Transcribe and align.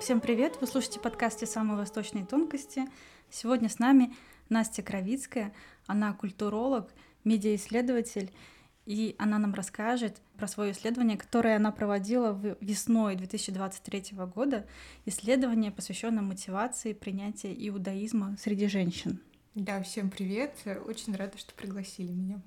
Всем 0.00 0.22
привет! 0.22 0.56
Вы 0.62 0.66
слушаете 0.66 0.98
подкасте 0.98 1.44
«Самые 1.44 1.76
восточные 1.76 2.24
тонкости». 2.24 2.84
Сегодня 3.28 3.68
с 3.68 3.78
нами 3.78 4.16
Настя 4.48 4.82
Кровицкая. 4.82 5.52
Она 5.86 6.14
культуролог, 6.14 6.90
медиаисследователь, 7.24 8.32
и 8.86 9.14
она 9.18 9.38
нам 9.38 9.52
расскажет 9.52 10.22
про 10.38 10.48
свое 10.48 10.72
исследование, 10.72 11.18
которое 11.18 11.54
она 11.56 11.70
проводила 11.70 12.32
весной 12.62 13.14
2023 13.14 14.16
года. 14.34 14.66
Исследование, 15.04 15.70
посвященное 15.70 16.22
мотивации 16.22 16.94
принятия 16.94 17.54
иудаизма 17.68 18.36
среди 18.40 18.68
женщин. 18.68 19.20
Да, 19.54 19.82
всем 19.82 20.08
привет. 20.08 20.54
Очень 20.86 21.14
рада, 21.14 21.36
что 21.36 21.52
пригласили 21.52 22.10
меня. 22.10 22.40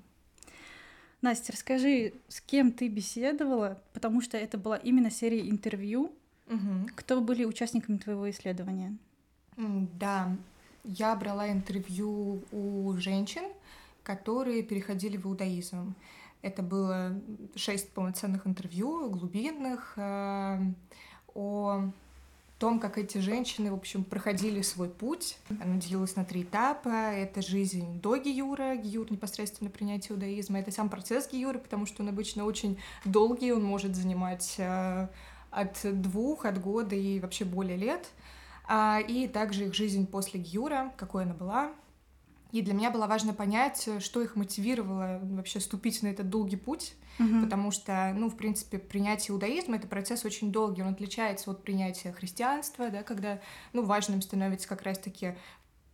Настя, 1.22 1.52
расскажи, 1.52 2.14
с 2.26 2.40
кем 2.40 2.72
ты 2.72 2.88
беседовала, 2.88 3.80
потому 3.92 4.20
что 4.22 4.36
это 4.36 4.58
была 4.58 4.76
именно 4.76 5.10
серия 5.12 5.48
интервью. 5.48 6.12
Угу. 6.46 6.88
Кто 6.96 7.20
были 7.20 7.44
участниками 7.44 7.96
твоего 7.96 8.28
исследования? 8.30 8.96
Да, 9.56 10.36
я 10.84 11.14
брала 11.16 11.50
интервью 11.50 12.42
у 12.52 12.94
женщин, 12.98 13.44
которые 14.02 14.62
переходили 14.62 15.16
в 15.16 15.26
иудаизм. 15.26 15.94
Это 16.42 16.62
было 16.62 17.18
шесть 17.54 17.90
полноценных 17.92 18.46
интервью, 18.46 19.08
глубинных, 19.08 19.94
э, 19.96 20.60
о 21.34 21.88
том, 22.58 22.78
как 22.78 22.98
эти 22.98 23.18
женщины, 23.18 23.70
в 23.70 23.74
общем, 23.74 24.04
проходили 24.04 24.62
свой 24.62 24.88
путь. 24.88 25.38
Она 25.48 25.76
делилась 25.76 26.16
на 26.16 26.24
три 26.24 26.42
этапа. 26.42 26.88
Это 26.88 27.42
жизнь 27.42 28.00
до 28.00 28.16
Гиюра, 28.16 28.76
Гиюр 28.76 29.10
непосредственно 29.10 29.70
принятие 29.70 30.14
иудаизма. 30.14 30.58
Это 30.60 30.70
сам 30.70 30.88
процесс 30.88 31.30
Гиюра, 31.30 31.58
потому 31.58 31.86
что 31.86 32.02
он 32.02 32.10
обычно 32.10 32.44
очень 32.44 32.78
долгий, 33.04 33.52
он 33.52 33.64
может 33.64 33.96
занимать 33.96 34.54
э, 34.58 35.08
от 35.54 35.78
двух, 36.00 36.44
от 36.44 36.60
года 36.60 36.94
и 36.94 37.20
вообще 37.20 37.44
более 37.44 37.76
лет. 37.76 38.08
А, 38.66 39.00
и 39.00 39.28
также 39.28 39.66
их 39.66 39.74
жизнь 39.74 40.06
после 40.06 40.40
Гиюра, 40.40 40.92
какой 40.96 41.24
она 41.24 41.34
была. 41.34 41.72
И 42.54 42.62
для 42.62 42.72
меня 42.72 42.90
было 42.90 43.08
важно 43.08 43.34
понять, 43.34 43.88
что 43.98 44.22
их 44.22 44.36
мотивировало 44.36 45.18
вообще 45.22 45.58
ступить 45.58 46.02
на 46.02 46.06
этот 46.06 46.30
долгий 46.30 46.56
путь, 46.56 46.94
угу. 47.18 47.40
потому 47.42 47.72
что, 47.72 48.12
ну, 48.14 48.30
в 48.30 48.36
принципе, 48.36 48.78
принятие 48.78 49.34
иудаизма— 49.34 49.74
это 49.78 49.88
процесс 49.88 50.24
очень 50.24 50.52
долгий, 50.52 50.82
он 50.82 50.92
отличается 50.92 51.50
от 51.50 51.64
принятия 51.64 52.12
христианства, 52.12 52.90
да, 52.90 53.02
когда, 53.02 53.40
ну, 53.72 53.82
важным 53.82 54.22
становится 54.22 54.68
как 54.68 54.82
раз-таки 54.82 55.34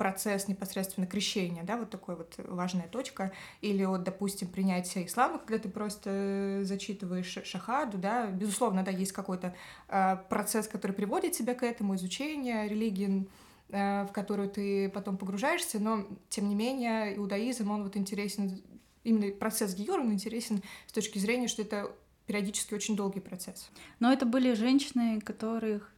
процесс 0.00 0.48
непосредственно 0.48 1.06
крещения, 1.06 1.62
да, 1.62 1.76
вот 1.76 1.90
такой 1.90 2.16
вот 2.16 2.34
важная 2.38 2.88
точка, 2.88 3.32
или 3.60 3.84
вот, 3.84 4.02
допустим, 4.02 4.48
принятие 4.48 5.04
ислама, 5.04 5.38
когда 5.38 5.58
ты 5.58 5.68
просто 5.68 6.60
зачитываешь 6.62 7.36
шахаду, 7.44 7.98
да, 7.98 8.28
безусловно, 8.28 8.82
да, 8.82 8.92
есть 8.92 9.12
какой-то 9.12 9.54
э, 9.88 10.16
процесс, 10.30 10.68
который 10.68 10.92
приводит 10.92 11.32
тебя 11.32 11.52
к 11.52 11.62
этому, 11.62 11.96
изучение 11.96 12.66
религии, 12.66 13.28
э, 13.68 14.06
в 14.06 14.12
которую 14.12 14.48
ты 14.48 14.88
потом 14.88 15.18
погружаешься, 15.18 15.78
но, 15.78 16.06
тем 16.30 16.48
не 16.48 16.54
менее, 16.54 17.14
иудаизм, 17.18 17.70
он 17.70 17.82
вот 17.82 17.94
интересен, 17.94 18.62
именно 19.04 19.30
процесс 19.32 19.74
Гиюра, 19.74 20.00
он 20.00 20.14
интересен 20.14 20.62
с 20.86 20.92
точки 20.92 21.18
зрения, 21.18 21.46
что 21.46 21.60
это 21.60 21.92
периодически 22.24 22.72
очень 22.72 22.96
долгий 22.96 23.20
процесс. 23.20 23.70
Но 23.98 24.10
это 24.10 24.24
были 24.24 24.54
женщины, 24.54 25.20
которых 25.20 25.92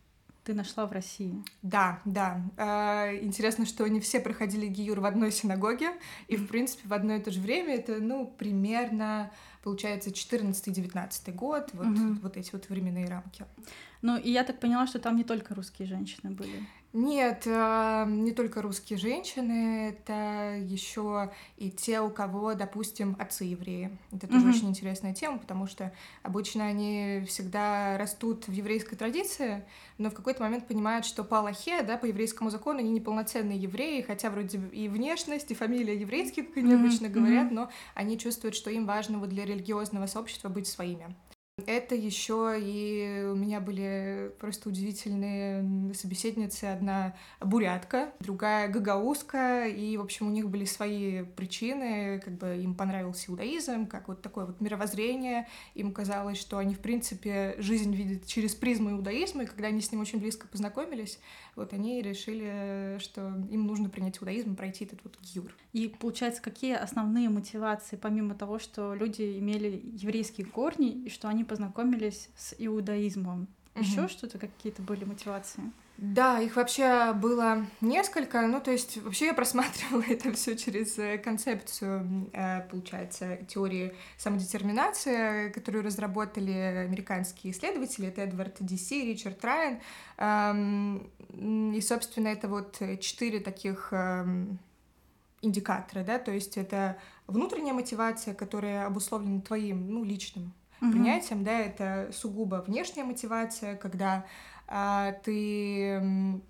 ты 0.45 0.55
нашла 0.55 0.87
в 0.87 0.93
России. 0.93 1.35
Да, 1.63 2.01
да. 2.05 2.43
Э, 2.57 3.23
интересно, 3.23 3.67
что 3.67 3.85
они 3.85 4.01
все 4.01 4.21
проходили 4.21 4.67
гиюр 4.67 5.01
в 5.01 5.05
одной 5.05 5.31
синагоге, 5.31 5.91
и, 6.29 6.37
в 6.37 6.49
принципе, 6.49 6.89
в 6.89 6.93
одно 6.93 7.15
и 7.15 7.21
то 7.21 7.31
же 7.31 7.41
время 7.41 7.75
это, 7.75 7.99
ну, 8.01 8.27
примерно, 8.27 9.31
получается, 9.63 10.11
14-19 10.11 11.33
год, 11.33 11.71
вот, 11.73 11.87
угу. 11.87 12.15
вот 12.23 12.37
эти 12.37 12.51
вот 12.53 12.69
временные 12.69 13.09
рамки. 13.09 13.45
Ну, 14.03 14.17
и 14.17 14.31
я 14.31 14.43
так 14.43 14.59
поняла, 14.59 14.87
что 14.87 14.99
там 14.99 15.17
не 15.17 15.25
только 15.25 15.55
русские 15.55 15.87
женщины 15.87 16.33
были. 16.33 16.67
Нет, 16.93 17.45
э, 17.47 18.05
не 18.07 18.33
только 18.33 18.61
русские 18.61 18.99
женщины, 18.99 19.89
это 19.89 20.59
еще 20.63 21.33
и 21.57 21.71
те, 21.71 22.03
у 22.03 22.11
кого, 22.11 22.53
допустим, 22.53 23.17
отцы 23.19 23.45
евреи. 23.45 23.97
Это 24.11 24.27
тоже 24.27 24.47
mm-hmm. 24.47 24.51
очень 24.51 24.69
интересная 24.69 25.15
тема, 25.15 25.39
потому 25.39 25.67
что 25.67 25.91
обычно 26.23 26.67
они 26.67 27.25
всегда 27.27 27.97
растут 27.97 28.47
в 28.47 28.53
еврейской 28.53 28.97
традиции, 28.97 29.65
но 29.97 30.11
в 30.11 30.15
какой-то 30.15 30.43
момент 30.43 30.67
понимают, 30.67 31.07
что 31.07 31.25
по 31.25 31.39
Аллахе, 31.39 31.83
да, 31.83 31.97
по 31.97 32.05
еврейскому 32.05 32.51
закону 32.51 32.81
они 32.81 32.91
неполноценные 32.91 33.57
евреи, 33.57 34.03
хотя 34.03 34.29
вроде 34.29 34.59
и 34.59 34.89
внешность, 34.89 35.51
и 35.51 35.55
фамилия 35.55 35.99
еврейские, 35.99 36.45
как 36.45 36.59
они 36.59 36.75
mm-hmm. 36.75 36.77
обычно 36.77 37.09
говорят, 37.09 37.51
mm-hmm. 37.51 37.55
но 37.55 37.71
они 37.95 38.19
чувствуют, 38.19 38.55
что 38.55 38.71
им 38.71 38.85
важно 38.85 39.19
вот 39.19 39.31
для 39.31 39.47
религиозного 39.47 40.05
сообщества 40.05 40.51
быть 40.51 40.67
своими. 40.67 41.15
Это 41.67 41.95
еще 41.95 42.57
и 42.59 43.27
у 43.31 43.35
меня 43.35 43.61
были 43.61 44.33
просто 44.41 44.71
удивительные 44.71 45.93
собеседницы. 45.93 46.65
Одна 46.65 47.15
бурятка, 47.43 48.15
другая 48.21 48.69
гагаузка, 48.69 49.67
и, 49.67 49.99
в 49.99 50.01
общем, 50.01 50.29
у 50.29 50.31
них 50.31 50.49
были 50.49 50.65
свои 50.65 51.25
причины, 51.25 52.23
как 52.25 52.39
бы 52.39 52.57
им 52.57 52.75
понравился 52.75 53.31
иудаизм, 53.31 53.87
как 53.87 54.09
вот 54.09 54.23
такое 54.23 54.47
вот 54.47 54.63
мировоззрение. 54.63 55.47
Им 55.75 55.93
казалось, 55.93 56.39
что 56.39 56.57
они, 56.57 56.75
в 56.75 56.81
принципе, 56.81 57.55
жизнь 57.59 57.95
видят 57.95 58.27
через 58.27 58.55
призму 58.55 58.93
иудаизма, 58.93 59.43
и 59.43 59.47
когда 59.47 59.69
они 59.69 59.83
с 59.83 59.93
ним 59.93 60.01
очень 60.01 60.21
близко 60.21 60.49
познакомились, 60.49 61.19
вот 61.55 61.75
они 61.75 62.01
решили, 62.01 62.97
что 62.99 63.29
им 63.51 63.67
нужно 63.67 63.91
принять 63.91 64.17
иудаизм 64.17 64.57
пройти 64.57 64.87
этот 64.87 65.01
вот 65.05 65.19
гюр. 65.35 65.55
И, 65.75 65.89
получается, 65.89 66.41
какие 66.41 66.75
основные 66.75 67.29
мотивации, 67.29 67.97
помимо 67.97 68.35
того, 68.35 68.59
что 68.59 68.95
люди 68.95 69.39
имели 69.39 69.83
еврейские 69.93 70.47
корни, 70.47 71.05
и 71.05 71.11
что 71.11 71.29
они 71.29 71.42
познакомились 71.45 72.29
с 72.37 72.55
иудаизмом? 72.59 73.49
Еще 73.75 74.03
угу. 74.03 74.09
что-то, 74.09 74.39
какие-то 74.39 74.83
были 74.83 75.05
мотивации? 75.05 75.63
Да, 75.99 76.41
их 76.41 76.57
вообще 76.57 77.13
было 77.13 77.67
несколько. 77.81 78.47
Ну, 78.47 78.61
то 78.61 78.71
есть, 78.71 78.97
вообще 78.99 79.27
я 79.27 79.35
просматривала 79.35 80.03
это 80.09 80.33
все 80.33 80.57
через 80.57 80.99
э, 80.99 81.17
концепцию, 81.19 82.29
э, 82.33 82.63
получается, 82.69 83.39
теории 83.49 83.95
самодетерминации, 84.19 85.51
которую 85.51 85.85
разработали 85.85 86.53
американские 86.53 87.53
исследователи. 87.53 88.09
Это 88.09 88.23
Эдвард 88.23 88.57
Диси, 88.61 89.05
Ричард 89.05 89.45
Райан. 89.45 89.81
Эм, 90.19 91.11
и, 91.73 91.81
собственно, 91.81 92.29
это 92.29 92.49
вот 92.49 92.81
четыре 93.01 93.41
таких 93.41 93.89
эм, 93.93 94.59
индикатора, 95.41 96.05
да, 96.05 96.19
то 96.19 96.31
есть 96.31 96.57
это 96.57 96.99
внутренняя 97.27 97.75
мотивация, 97.75 98.35
которая 98.35 98.87
обусловлена 98.87 99.41
твоим, 99.41 99.91
ну, 99.91 100.05
личным 100.05 100.53
угу. 100.83 100.93
принятием, 100.93 101.45
да, 101.45 101.59
это 101.59 102.11
сугубо 102.13 102.65
внешняя 102.67 103.05
мотивация, 103.05 103.77
когда 103.77 104.27
а, 104.69 105.13
ты 105.25 106.41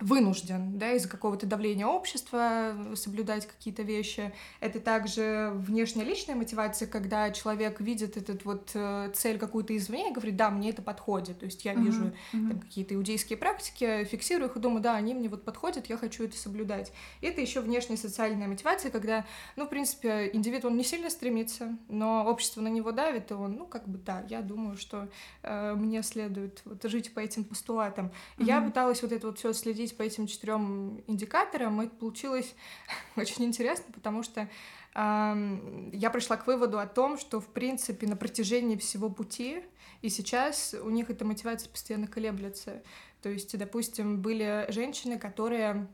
вынужден, 0.00 0.78
да, 0.78 0.92
из-за 0.92 1.08
какого-то 1.08 1.46
давления 1.46 1.86
общества 1.86 2.74
соблюдать 2.94 3.46
какие-то 3.46 3.82
вещи. 3.82 4.32
Это 4.60 4.78
также 4.78 5.50
внешняя 5.54 6.04
личная 6.04 6.36
мотивация, 6.36 6.86
когда 6.86 7.30
человек 7.32 7.80
видит 7.80 8.16
этот 8.16 8.44
вот 8.44 8.70
э, 8.74 9.10
цель 9.14 9.38
какую-то 9.38 9.76
извне 9.76 10.10
и 10.10 10.12
говорит, 10.12 10.36
да, 10.36 10.50
мне 10.50 10.70
это 10.70 10.82
подходит. 10.82 11.40
То 11.40 11.46
есть 11.46 11.64
я 11.64 11.72
uh-huh, 11.72 11.82
вижу 11.82 12.04
uh-huh. 12.04 12.48
Там, 12.48 12.60
какие-то 12.60 12.94
иудейские 12.94 13.36
практики, 13.36 14.04
фиксирую 14.04 14.48
их 14.50 14.56
и 14.56 14.60
думаю, 14.60 14.80
да, 14.80 14.94
они 14.94 15.14
мне 15.14 15.28
вот 15.28 15.44
подходят, 15.44 15.86
я 15.88 15.96
хочу 15.96 16.24
это 16.24 16.36
соблюдать. 16.36 16.92
И 17.20 17.26
это 17.26 17.40
еще 17.40 17.60
внешняя 17.60 17.96
социальная 17.96 18.46
мотивация, 18.46 18.92
когда, 18.92 19.26
ну, 19.56 19.66
в 19.66 19.68
принципе, 19.68 20.30
индивид, 20.32 20.64
он 20.64 20.76
не 20.76 20.84
сильно 20.84 21.10
стремится, 21.10 21.76
но 21.88 22.24
общество 22.24 22.60
на 22.60 22.68
него 22.68 22.92
давит, 22.92 23.32
и 23.32 23.34
он, 23.34 23.56
ну, 23.56 23.66
как 23.66 23.88
бы, 23.88 23.98
да, 23.98 24.24
я 24.28 24.42
думаю, 24.42 24.76
что 24.76 25.08
э, 25.42 25.74
мне 25.74 26.02
следует 26.04 26.62
вот 26.64 26.82
жить 26.84 27.12
по 27.12 27.18
этим 27.18 27.42
постулатам. 27.42 28.12
Uh-huh. 28.36 28.44
Я 28.44 28.60
пыталась 28.60 29.02
вот 29.02 29.10
это 29.10 29.26
вот 29.26 29.38
все 29.38 29.52
следить 29.52 29.87
ходить 29.88 29.96
по 29.96 30.02
этим 30.02 30.26
четырем 30.26 31.02
индикаторам, 31.06 31.80
это 31.80 31.94
получилось 31.94 32.54
очень 33.16 33.44
интересно, 33.44 33.86
потому 33.94 34.22
что 34.22 34.48
я 34.94 36.10
пришла 36.12 36.36
к 36.36 36.46
выводу 36.46 36.78
о 36.78 36.86
том, 36.86 37.18
что, 37.18 37.40
в 37.40 37.46
принципе, 37.46 38.06
на 38.06 38.16
протяжении 38.16 38.76
всего 38.76 39.08
пути, 39.10 39.62
и 40.02 40.08
сейчас 40.08 40.74
у 40.74 40.90
них 40.90 41.10
эта 41.10 41.24
мотивация 41.24 41.70
постоянно 41.70 42.08
колеблется. 42.08 42.82
То 43.22 43.28
есть, 43.28 43.56
допустим, 43.56 44.20
были 44.20 44.66
женщины, 44.70 45.18
которые 45.18 45.86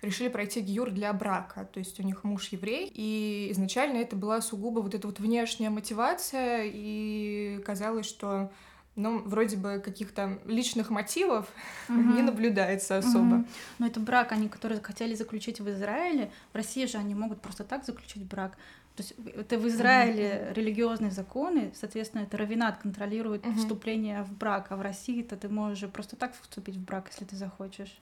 решили 0.00 0.28
пройти 0.28 0.60
гиюр 0.62 0.90
для 0.90 1.12
брака, 1.12 1.68
то 1.70 1.78
есть 1.78 2.00
у 2.00 2.02
них 2.02 2.24
муж 2.24 2.48
еврей, 2.48 2.90
и 2.94 3.48
изначально 3.50 3.98
это 3.98 4.16
была 4.16 4.40
сугубо 4.40 4.80
вот 4.80 4.94
эта 4.94 5.06
вот 5.06 5.20
внешняя 5.20 5.68
мотивация, 5.68 6.62
и 6.64 7.60
казалось, 7.66 8.06
что 8.06 8.50
ну, 9.00 9.22
вроде 9.24 9.56
бы 9.56 9.80
каких-то 9.84 10.38
личных 10.46 10.90
мотивов 10.90 11.48
угу. 11.88 11.98
не 11.98 12.22
наблюдается 12.22 12.98
особо. 12.98 13.36
Угу. 13.36 13.46
Но 13.78 13.86
это 13.86 14.00
брак, 14.00 14.32
они, 14.32 14.48
которые 14.48 14.80
хотели 14.80 15.14
заключить 15.14 15.60
в 15.60 15.68
Израиле, 15.70 16.30
в 16.52 16.56
России 16.56 16.86
же 16.86 16.98
они 16.98 17.14
могут 17.14 17.40
просто 17.40 17.64
так 17.64 17.84
заключить 17.84 18.24
брак. 18.24 18.56
То 18.96 19.02
есть 19.02 19.14
это 19.34 19.58
в 19.58 19.66
Израиле 19.68 20.46
угу. 20.46 20.60
религиозные 20.60 21.10
законы, 21.10 21.72
соответственно, 21.74 22.22
это 22.22 22.36
равинат 22.36 22.78
контролирует 22.78 23.46
угу. 23.46 23.56
вступление 23.56 24.22
в 24.22 24.32
брак, 24.32 24.66
а 24.70 24.76
в 24.76 24.82
России 24.82 25.22
то 25.22 25.36
ты 25.36 25.48
можешь 25.48 25.88
просто 25.90 26.16
так 26.16 26.34
вступить 26.40 26.76
в 26.76 26.84
брак, 26.84 27.08
если 27.10 27.24
ты 27.24 27.36
захочешь. 27.36 27.96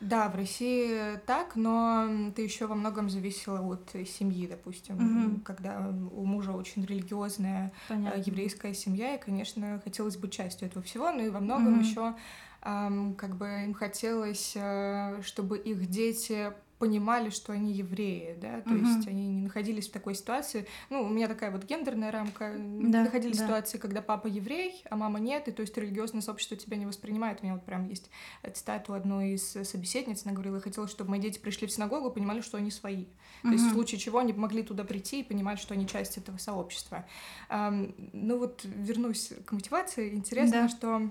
Да, 0.00 0.28
в 0.28 0.36
России 0.36 1.16
так, 1.26 1.56
но 1.56 2.30
ты 2.36 2.42
еще 2.42 2.66
во 2.66 2.76
многом 2.76 3.10
зависела 3.10 3.60
от 3.60 3.90
семьи, 4.06 4.46
допустим, 4.46 4.96
угу. 4.96 5.40
когда 5.40 5.88
у 6.12 6.24
мужа 6.24 6.52
очень 6.52 6.84
религиозная 6.84 7.72
э, 7.88 7.94
Понятно. 7.94 8.22
еврейская 8.24 8.74
семья, 8.74 9.16
и, 9.16 9.20
конечно, 9.20 9.80
хотелось 9.82 10.16
быть 10.16 10.32
частью 10.32 10.68
этого 10.68 10.84
всего, 10.84 11.10
но 11.10 11.22
и 11.22 11.30
во 11.30 11.40
многом 11.40 11.74
угу. 11.74 11.80
еще 11.80 12.14
как 12.60 13.36
бы 13.36 13.46
им 13.64 13.72
хотелось, 13.72 14.52
э, 14.56 15.20
чтобы 15.22 15.58
их 15.58 15.88
дети 15.88 16.52
понимали, 16.78 17.30
что 17.30 17.52
они 17.52 17.72
евреи, 17.72 18.36
да, 18.40 18.60
то 18.60 18.70
угу. 18.70 18.86
есть 18.86 19.08
они 19.08 19.28
не 19.28 19.42
находились 19.42 19.88
в 19.88 19.92
такой 19.92 20.14
ситуации. 20.14 20.66
Ну, 20.90 21.02
у 21.02 21.08
меня 21.08 21.26
такая 21.26 21.50
вот 21.50 21.64
гендерная 21.64 22.12
рамка. 22.12 22.54
Да, 22.56 23.02
находились 23.02 23.38
да. 23.38 23.44
ситуации, 23.44 23.78
когда 23.78 24.00
папа 24.00 24.26
еврей, 24.26 24.82
а 24.88 24.96
мама 24.96 25.18
нет, 25.18 25.48
и 25.48 25.52
то 25.52 25.62
есть 25.62 25.76
религиозное 25.76 26.22
сообщество 26.22 26.56
тебя 26.56 26.76
не 26.76 26.86
воспринимает. 26.86 27.40
У 27.40 27.44
меня 27.44 27.54
вот 27.54 27.64
прям 27.64 27.88
есть 27.88 28.10
цитату 28.54 28.94
одной 28.94 29.30
из 29.30 29.50
собеседниц, 29.50 30.22
она 30.24 30.34
говорила, 30.34 30.56
я 30.56 30.60
хотела, 30.60 30.86
чтобы 30.86 31.10
мои 31.10 31.20
дети 31.20 31.38
пришли 31.38 31.66
в 31.66 31.72
синагогу 31.72 32.10
понимали, 32.10 32.40
что 32.40 32.58
они 32.58 32.70
свои. 32.70 33.06
То 33.42 33.48
есть 33.48 33.64
в 33.64 33.72
случае 33.72 34.00
чего 34.00 34.18
они 34.18 34.32
могли 34.32 34.62
туда 34.62 34.84
прийти 34.84 35.20
и 35.20 35.22
понимать, 35.22 35.58
что 35.58 35.74
они 35.74 35.86
часть 35.86 36.18
этого 36.18 36.38
сообщества. 36.38 37.06
Um, 37.48 37.94
ну 38.12 38.38
вот 38.38 38.62
вернусь 38.64 39.32
к 39.44 39.52
мотивации. 39.52 40.14
Интересно, 40.14 40.62
да. 40.62 40.68
что 40.68 41.10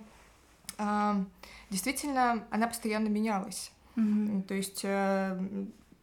uh, 0.77 1.25
действительно 1.69 2.45
она 2.51 2.67
постоянно 2.67 3.07
менялась. 3.07 3.71
То 4.47 4.53
есть 4.53 4.81
э, 4.83 5.39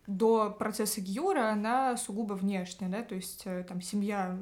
до 0.07 0.51
процесса 0.51 1.01
Гиюра 1.01 1.51
она 1.51 1.97
сугубо 1.97 2.35
внешняя, 2.35 2.89
да, 2.89 3.03
то 3.03 3.15
есть 3.15 3.43
э, 3.47 3.65
там 3.67 3.81
семья 3.81 4.37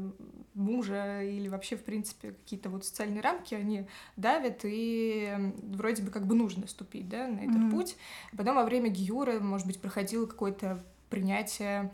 мужа 0.54 1.22
или 1.22 1.48
вообще, 1.48 1.76
в 1.76 1.84
принципе, 1.84 2.32
какие-то 2.32 2.70
вот 2.70 2.84
социальные 2.84 3.20
рамки, 3.20 3.54
они 3.54 3.86
давят, 4.16 4.60
и 4.64 5.34
вроде 5.62 6.02
бы 6.02 6.10
как 6.10 6.26
бы 6.26 6.34
нужно 6.34 6.66
ступить, 6.66 7.08
да, 7.08 7.28
на 7.28 7.40
этот 7.40 7.56
mm-hmm. 7.56 7.70
путь. 7.70 7.96
Потом 8.36 8.56
во 8.56 8.64
время 8.64 8.88
Гиюра, 8.88 9.38
может 9.40 9.66
быть, 9.66 9.80
проходило 9.80 10.26
какое-то 10.26 10.82
принятие 11.10 11.92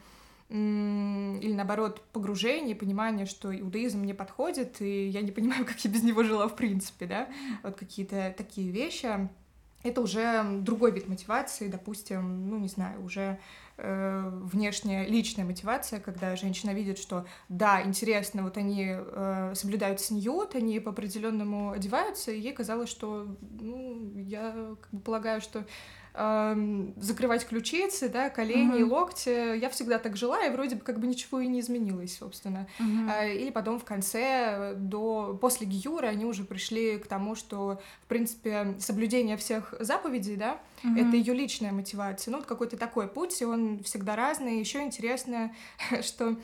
или 0.51 1.53
наоборот 1.53 2.03
погружение, 2.13 2.75
понимание, 2.75 3.27
что 3.27 3.55
иудаизм 3.55 3.99
мне 3.99 4.15
подходит, 4.15 4.81
и 4.81 5.09
я 5.09 5.21
не 5.21 5.31
понимаю, 5.31 5.65
как 5.67 5.79
я 5.85 5.91
без 5.91 6.03
него 6.03 6.23
жила 6.23 6.49
в 6.49 6.57
принципе, 6.57 7.07
да, 7.07 7.29
вот 7.63 7.77
какие-то 7.77 8.35
такие 8.37 8.71
вещи 8.71 9.29
это 9.83 10.01
уже 10.01 10.45
другой 10.61 10.91
вид 10.91 11.09
мотивации, 11.09 11.69
допустим, 11.69 12.51
ну, 12.51 12.59
не 12.59 12.69
знаю, 12.69 13.03
уже 13.03 13.39
э, 13.77 14.31
внешняя 14.33 15.07
личная 15.07 15.45
мотивация, 15.45 16.01
когда 16.01 16.35
женщина 16.35 16.73
видит, 16.73 16.99
что 16.99 17.27
да, 17.49 17.83
интересно, 17.83 18.43
вот 18.43 18.57
они 18.57 18.89
э, 18.91 19.53
соблюдают 19.55 20.01
сньют, 20.01 20.57
они 20.57 20.81
по 20.81 20.91
определенному 20.91 21.71
одеваются, 21.71 22.33
и 22.33 22.41
ей 22.41 22.53
казалось, 22.53 22.89
что, 22.91 23.37
ну, 23.61 24.13
я 24.17 24.75
как 24.81 24.91
бы 24.91 25.01
полагаю, 25.01 25.41
что 25.41 25.65
закрывать 26.97 27.47
ключицы, 27.47 28.09
да, 28.09 28.29
колени, 28.31 28.81
uh-huh. 28.81 28.89
локти. 28.89 29.57
Я 29.57 29.71
всегда 29.71 29.99
так 29.99 30.17
жила, 30.17 30.45
и 30.45 30.51
вроде 30.51 30.77
бы 30.77 30.83
как 30.83 30.99
бы 30.99 31.07
ничего 31.07 31.41
и 31.41 31.47
не 31.47 31.61
изменилось, 31.61 32.17
собственно. 32.17 32.67
Uh-huh. 32.81 33.37
Или 33.37 33.51
потом 33.51 33.79
в 33.79 33.85
конце, 33.85 34.75
до, 34.77 35.39
после 35.41 35.67
Гиюра, 35.67 36.09
они 36.09 36.25
уже 36.25 36.45
пришли 36.45 36.99
к 36.99 37.07
тому, 37.07 37.35
что, 37.35 37.81
в 38.03 38.07
принципе, 38.07 38.75
соблюдение 38.81 39.37
всех 39.37 39.75
заповедей, 39.79 40.37
да, 40.37 40.61
uh-huh. 40.83 41.07
это 41.07 41.17
ее 41.17 41.35
личная 41.35 41.73
мотивация. 41.73 42.33
Ну, 42.33 42.39
вот 42.39 42.47
какой-то 42.47 42.77
такой 42.77 43.07
путь, 43.07 43.41
и 43.41 43.45
он 43.45 43.83
всегда 43.85 44.17
разный. 44.17 44.59
Еще 44.59 44.83
интересно, 44.83 45.55
что 46.03 46.37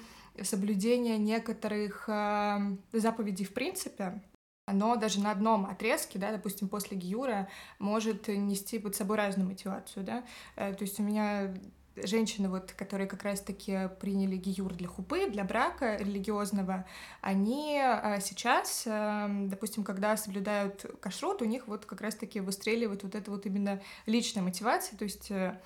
соблюдение 0.43 1.19
некоторых 1.19 2.05
э, 2.09 2.77
заповедей 2.93 3.45
в 3.45 3.53
принципе, 3.53 4.21
оно 4.67 4.97
даже 4.97 5.21
на 5.21 5.31
одном 5.31 5.67
отрезке, 5.67 6.19
да, 6.19 6.33
допустим, 6.33 6.69
после 6.69 6.97
Гиюра, 6.97 7.49
может 7.79 8.29
нести 8.29 8.79
под 8.79 8.97
собой 8.97 9.17
разную 9.17 9.49
мотивацию, 9.49 10.05
да. 10.05 10.25
Э, 10.57 10.73
то 10.75 10.83
есть 10.83 10.99
у 11.01 11.03
меня 11.03 11.55
женщины, 11.97 12.49
вот, 12.49 12.73
которые 12.73 13.07
как 13.07 13.23
раз-таки 13.23 13.89
приняли 14.01 14.37
гиюр 14.37 14.75
для 14.75 14.89
хупы, 14.89 15.29
для 15.31 15.45
брака 15.45 15.97
религиозного, 15.97 16.87
они 17.21 17.81
э, 17.81 18.21
сейчас, 18.21 18.85
эм, 18.87 19.49
допустим, 19.49 19.85
когда 19.85 20.17
соблюдают 20.17 20.85
кашрут, 21.01 21.43
у 21.43 21.45
них 21.45 21.69
вот 21.69 21.87
как 21.87 22.01
раз-таки 22.01 22.41
выстреливает 22.41 23.05
вот 23.05 23.15
эта 23.15 23.31
вот 23.31 23.47
именно 23.47 23.81
личная 24.07 24.43
мотивация, 24.43 24.99
то 24.99 25.05
есть 25.05 25.31
э, 25.31 25.61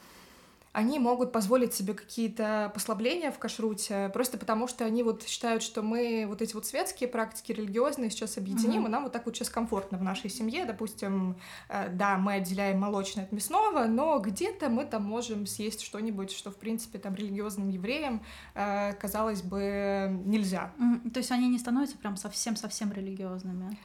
они 0.78 1.00
могут 1.00 1.32
позволить 1.32 1.74
себе 1.74 1.92
какие-то 1.92 2.70
послабления 2.72 3.32
в 3.32 3.38
кашруте, 3.40 4.10
просто 4.14 4.38
потому 4.38 4.68
что 4.68 4.84
они 4.84 5.02
вот 5.02 5.24
считают, 5.24 5.64
что 5.64 5.82
мы 5.82 6.24
вот 6.28 6.40
эти 6.40 6.54
вот 6.54 6.66
светские 6.66 7.08
практики 7.08 7.50
религиозные 7.50 8.10
сейчас 8.10 8.38
объединим, 8.38 8.84
mm-hmm. 8.84 8.86
и 8.86 8.90
нам 8.90 9.02
вот 9.02 9.12
так 9.12 9.26
вот 9.26 9.34
сейчас 9.34 9.50
комфортно 9.50 9.98
в 9.98 10.04
нашей 10.04 10.30
семье. 10.30 10.66
Допустим, 10.66 11.36
э, 11.68 11.88
да, 11.88 12.16
мы 12.16 12.34
отделяем 12.34 12.78
молочное 12.78 13.24
от 13.24 13.32
мясного, 13.32 13.86
но 13.86 14.20
где-то 14.20 14.68
мы 14.68 14.84
там 14.84 15.02
можем 15.02 15.46
съесть 15.46 15.80
что-нибудь, 15.80 16.30
что, 16.30 16.52
в 16.52 16.56
принципе, 16.56 16.98
там 16.98 17.16
религиозным 17.16 17.70
евреям, 17.70 18.22
э, 18.54 18.92
казалось 18.92 19.42
бы, 19.42 20.22
нельзя. 20.26 20.70
То 21.12 21.18
есть 21.18 21.32
они 21.32 21.48
не 21.48 21.58
становятся 21.58 21.98
прям 21.98 22.16
совсем-совсем 22.16 22.92
религиозными? 22.92 23.76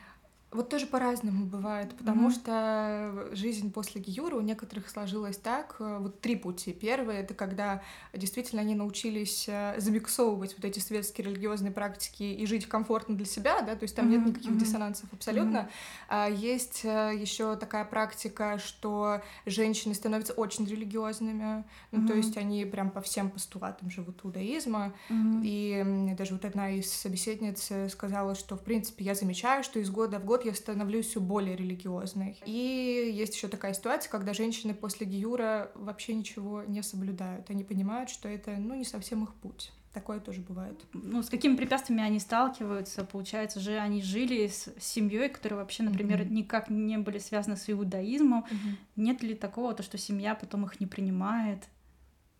Вот 0.53 0.69
тоже 0.69 0.85
по-разному 0.85 1.45
бывает, 1.45 1.95
потому 1.97 2.29
mm-hmm. 2.29 2.33
что 2.33 3.29
жизнь 3.31 3.71
после 3.71 4.01
Гиюра 4.01 4.35
у 4.35 4.41
некоторых 4.41 4.87
сложилась 4.87 5.37
так. 5.37 5.77
Э, 5.79 5.97
вот 5.99 6.21
три 6.21 6.35
пути. 6.35 6.73
Первый— 6.73 7.15
это 7.17 7.33
когда 7.33 7.81
действительно 8.13 8.61
они 8.61 8.75
научились 8.75 9.45
э, 9.47 9.73
замиксовывать 9.79 10.55
вот 10.55 10.63
эти 10.65 10.77
светские 10.77 11.27
религиозные 11.27 11.71
практики 11.71 12.23
и 12.23 12.45
жить 12.45 12.67
комфортно 12.67 13.15
для 13.15 13.25
себя, 13.25 13.61
да, 13.61 13.75
то 13.75 13.83
есть 13.83 13.95
там 13.95 14.05
mm-hmm. 14.05 14.09
нет 14.09 14.25
никаких 14.27 14.51
mm-hmm. 14.51 14.59
диссонансов 14.59 15.09
абсолютно. 15.11 15.57
Mm-hmm. 15.57 15.69
А 16.09 16.29
есть 16.29 16.81
э, 16.83 17.13
еще 17.17 17.55
такая 17.55 17.85
практика, 17.85 18.59
что 18.59 19.21
женщины 19.47 19.95
становятся 19.95 20.33
очень 20.33 20.65
религиозными, 20.65 21.63
ну, 21.91 21.99
mm-hmm. 22.03 22.07
то 22.07 22.13
есть 22.13 22.37
они 22.37 22.65
прям 22.65 22.91
по 22.91 23.01
всем 23.01 23.31
постулатам 23.31 23.89
живут 23.89 24.23
иудаизма. 24.23 24.93
Mm-hmm. 25.09 25.41
И 25.43 26.13
даже 26.15 26.33
вот 26.33 26.45
одна 26.45 26.69
из 26.69 26.91
собеседниц 26.91 27.71
сказала, 27.91 28.35
что, 28.35 28.55
в 28.55 28.61
принципе, 28.61 29.03
я 29.03 29.15
замечаю, 29.15 29.63
что 29.63 29.79
из 29.79 29.89
года 29.89 30.19
в 30.19 30.25
год 30.25 30.42
я 30.45 30.53
становлюсь 30.53 31.07
все 31.07 31.19
более 31.19 31.55
религиозной. 31.55 32.41
И 32.45 33.11
есть 33.13 33.35
еще 33.35 33.47
такая 33.47 33.73
ситуация, 33.73 34.09
когда 34.09 34.33
женщины 34.33 34.73
после 34.73 35.05
гиюра 35.05 35.71
вообще 35.75 36.13
ничего 36.13 36.63
не 36.63 36.81
соблюдают. 36.83 37.49
Они 37.49 37.63
понимают, 37.63 38.09
что 38.09 38.27
это, 38.27 38.51
ну, 38.57 38.75
не 38.75 38.85
совсем 38.85 39.23
их 39.23 39.33
путь. 39.35 39.71
Такое 39.93 40.19
тоже 40.19 40.41
бывает. 40.41 40.83
Ну, 40.93 41.21
с 41.21 41.29
какими 41.29 41.55
препятствиями 41.55 42.03
они 42.03 42.19
сталкиваются? 42.19 43.03
Получается 43.03 43.59
же, 43.59 43.77
они 43.77 44.01
жили 44.01 44.47
с 44.47 44.73
семьей, 44.79 45.29
которые 45.29 45.59
вообще, 45.59 45.83
например, 45.83 46.21
mm-hmm. 46.21 46.31
никак 46.31 46.69
не 46.71 46.97
были 46.97 47.19
связаны 47.19 47.57
с 47.57 47.69
иудаизмом. 47.69 48.43
Mm-hmm. 48.49 48.75
Нет 48.95 49.21
ли 49.21 49.35
такого, 49.35 49.75
то, 49.75 49.83
что 49.83 49.99
семья 49.99 50.33
потом 50.33 50.65
их 50.65 50.79
не 50.79 50.87
принимает? 50.87 51.59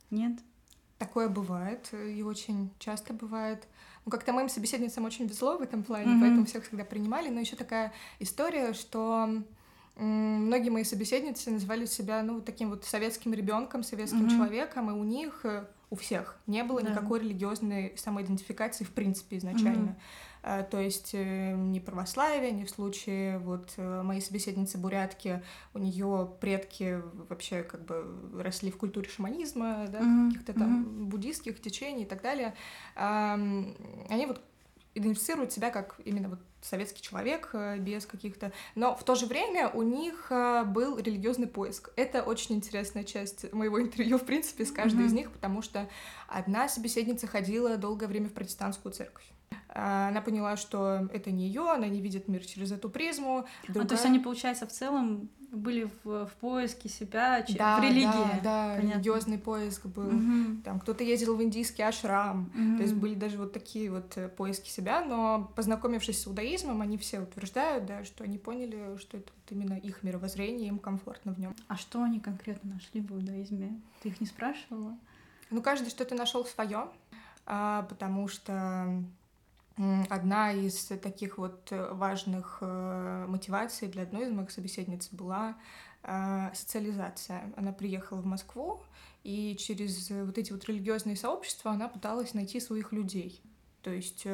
Нет? 0.10 0.40
Такое 0.98 1.30
бывает, 1.30 1.94
и 1.94 2.24
очень 2.24 2.72
часто 2.80 3.14
бывает. 3.14 3.68
Ну, 4.06 4.12
как-то 4.12 4.34
моим 4.34 4.50
собеседницам 4.50 5.06
очень 5.06 5.28
везло 5.28 5.58
в 5.58 5.62
этом 5.62 5.84
плане, 5.84 6.14
mm-hmm. 6.14 6.20
поэтому 6.22 6.46
всех 6.46 6.66
всегда 6.66 6.84
принимали. 6.84 7.30
Но 7.30 7.40
еще 7.40 7.56
такая 7.56 7.94
история, 8.20 8.74
что 8.74 9.30
многие 9.96 10.70
мои 10.70 10.84
собеседницы 10.84 11.52
называли 11.52 11.86
себя, 11.86 12.22
ну, 12.24 12.42
таким 12.42 12.70
вот 12.70 12.84
советским 12.84 13.34
ребенком, 13.34 13.84
советским 13.84 14.26
mm-hmm. 14.26 14.36
человеком, 14.36 14.90
и 14.90 14.94
у 14.94 15.04
них, 15.04 15.42
э, 15.44 15.66
у 15.90 15.96
всех, 15.96 16.38
не 16.48 16.64
было 16.64 16.82
да. 16.82 16.90
никакой 16.90 17.20
религиозной 17.20 17.94
самоидентификации 17.96 18.84
в 18.84 18.92
принципе 18.92 19.38
изначально. 19.38 19.92
Mm-hmm. 19.92 19.96
Э, 20.44 20.64
то 20.70 20.80
есть 20.80 21.12
э, 21.14 21.54
не 21.54 21.80
православие, 21.80 22.52
не 22.52 22.66
в 22.66 22.70
случае 22.70 23.40
вот 23.40 23.74
э, 23.78 24.02
моей 24.04 24.22
собеседницы 24.22 24.78
бурятки, 24.78 25.42
у 25.74 25.80
нее 25.80 26.32
предки 26.42 27.02
вообще 27.30 27.64
как 27.64 27.86
бы 27.86 28.06
росли 28.38 28.70
в 28.70 28.78
культуре 28.78 29.10
шаманизма, 29.10 29.88
да, 29.88 30.02
mm-hmm. 30.02 30.28
каких-то 30.30 30.54
там 30.54 30.84
mm-hmm. 30.84 31.04
буддийских 31.06 31.62
течений 31.62 32.04
и 32.04 32.06
так 32.06 32.22
далее. 32.22 32.54
Они 32.96 34.26
вот 34.26 34.42
идентифицируют 34.96 35.52
себя 35.52 35.72
как 35.72 35.96
именно 36.06 36.30
вот 36.30 36.40
советский 36.62 37.02
человек 37.02 37.54
без 37.80 38.06
каких-то... 38.06 38.52
Но 38.76 38.96
в 38.96 39.04
то 39.04 39.16
же 39.16 39.26
время 39.26 39.70
у 39.70 39.82
них 39.82 40.32
был 40.68 40.98
религиозный 40.98 41.48
поиск. 41.48 41.92
Это 41.96 42.22
очень 42.22 42.56
интересная 42.56 43.04
часть 43.04 43.52
моего 43.54 43.82
интервью, 43.82 44.18
в 44.18 44.26
принципе, 44.26 44.66
с 44.66 44.72
каждой 44.72 45.04
mm-hmm. 45.04 45.08
из 45.08 45.14
них, 45.14 45.32
потому 45.32 45.62
что 45.62 45.90
одна 46.28 46.70
собеседница 46.70 47.28
ходила 47.28 47.78
долгое 47.78 48.08
время 48.08 48.30
в 48.30 48.34
протестантскую 48.34 48.94
церковь. 48.94 49.26
А, 49.76 50.10
она 50.10 50.22
поняла, 50.22 50.56
что 50.56 51.08
это 51.12 51.32
не 51.32 51.48
ее, 51.48 51.72
она 51.72 51.88
не 51.88 52.00
видит 52.00 52.28
мир 52.28 52.46
через 52.46 52.72
эту 52.72 52.90
призму. 52.90 53.46
Другая... 53.64 53.86
А, 53.86 53.88
то 53.88 53.94
есть 53.96 54.06
они, 54.06 54.20
получается, 54.20 54.68
в 54.68 54.72
целом 54.72 55.30
были 55.52 55.90
в, 56.04 56.26
в 56.26 56.32
поиске 56.40 56.90
себя 56.90 57.44
да, 57.58 57.80
в 57.80 57.84
религии. 57.84 58.06
Да, 58.06 58.40
да, 58.44 58.76
Понятно. 58.76 58.98
религиозный 58.98 59.38
поиск 59.38 59.86
был. 59.86 60.08
Угу. 60.08 60.62
Там 60.64 60.80
кто-то 60.80 61.04
ездил 61.04 61.36
в 61.36 61.44
индийский 61.44 61.84
ашрам. 61.84 62.52
Угу. 62.54 62.78
То 62.78 62.84
есть 62.84 62.94
были 62.94 63.16
даже 63.16 63.38
вот 63.38 63.54
такие 63.54 63.90
вот 63.92 64.16
э, 64.16 64.30
поиски 64.30 64.70
себя, 64.70 65.04
но 65.04 65.52
познакомившись 65.56 66.22
с 66.22 66.28
иудаизмом, 66.28 66.82
они 66.82 66.98
все 66.98 67.22
утверждают, 67.22 67.86
да, 67.86 68.04
что 68.04 68.24
они 68.24 68.38
поняли, 68.38 68.98
что 68.98 69.18
это 69.18 69.32
вот 69.36 69.52
именно 69.52 69.74
их 69.74 70.04
мировоззрение, 70.04 70.68
им 70.68 70.80
комфортно 70.80 71.34
в 71.34 71.40
нем. 71.40 71.56
А 71.68 71.78
что 71.78 72.04
они 72.04 72.20
конкретно 72.20 72.74
нашли 72.74 73.02
в 73.02 73.12
иудаизме? 73.12 73.80
Ты 74.02 74.10
их 74.10 74.22
не 74.22 74.28
спрашивала? 74.28 74.98
Ну, 75.50 75.62
каждый 75.62 75.90
что-то 75.90 76.16
нашел 76.16 76.46
свое, 76.46 76.88
а, 77.46 77.84
потому 77.84 78.28
что 78.28 79.04
Одна 80.10 80.52
из 80.52 80.86
таких 80.86 81.40
вот 81.40 81.72
э, 81.72 81.94
важных 81.94 82.60
э, 82.62 83.26
мотиваций 83.28 83.88
для 83.88 84.04
одной 84.04 84.28
из 84.28 84.32
моих 84.32 84.52
собеседниц 84.52 85.10
была 85.12 85.58
э, 86.04 86.50
социализация. 86.54 87.52
Она 87.58 87.72
приехала 87.72 88.22
в 88.22 88.26
Москву, 88.26 88.84
и 89.24 89.56
через 89.56 90.12
вот 90.12 90.38
эти 90.38 90.52
вот 90.52 90.64
религиозные 90.66 91.16
сообщества 91.16 91.72
она 91.72 91.88
пыталась 91.88 92.36
найти 92.36 92.60
своих 92.60 92.92
людей. 92.92 93.42
То 93.82 93.90
есть 93.90 94.28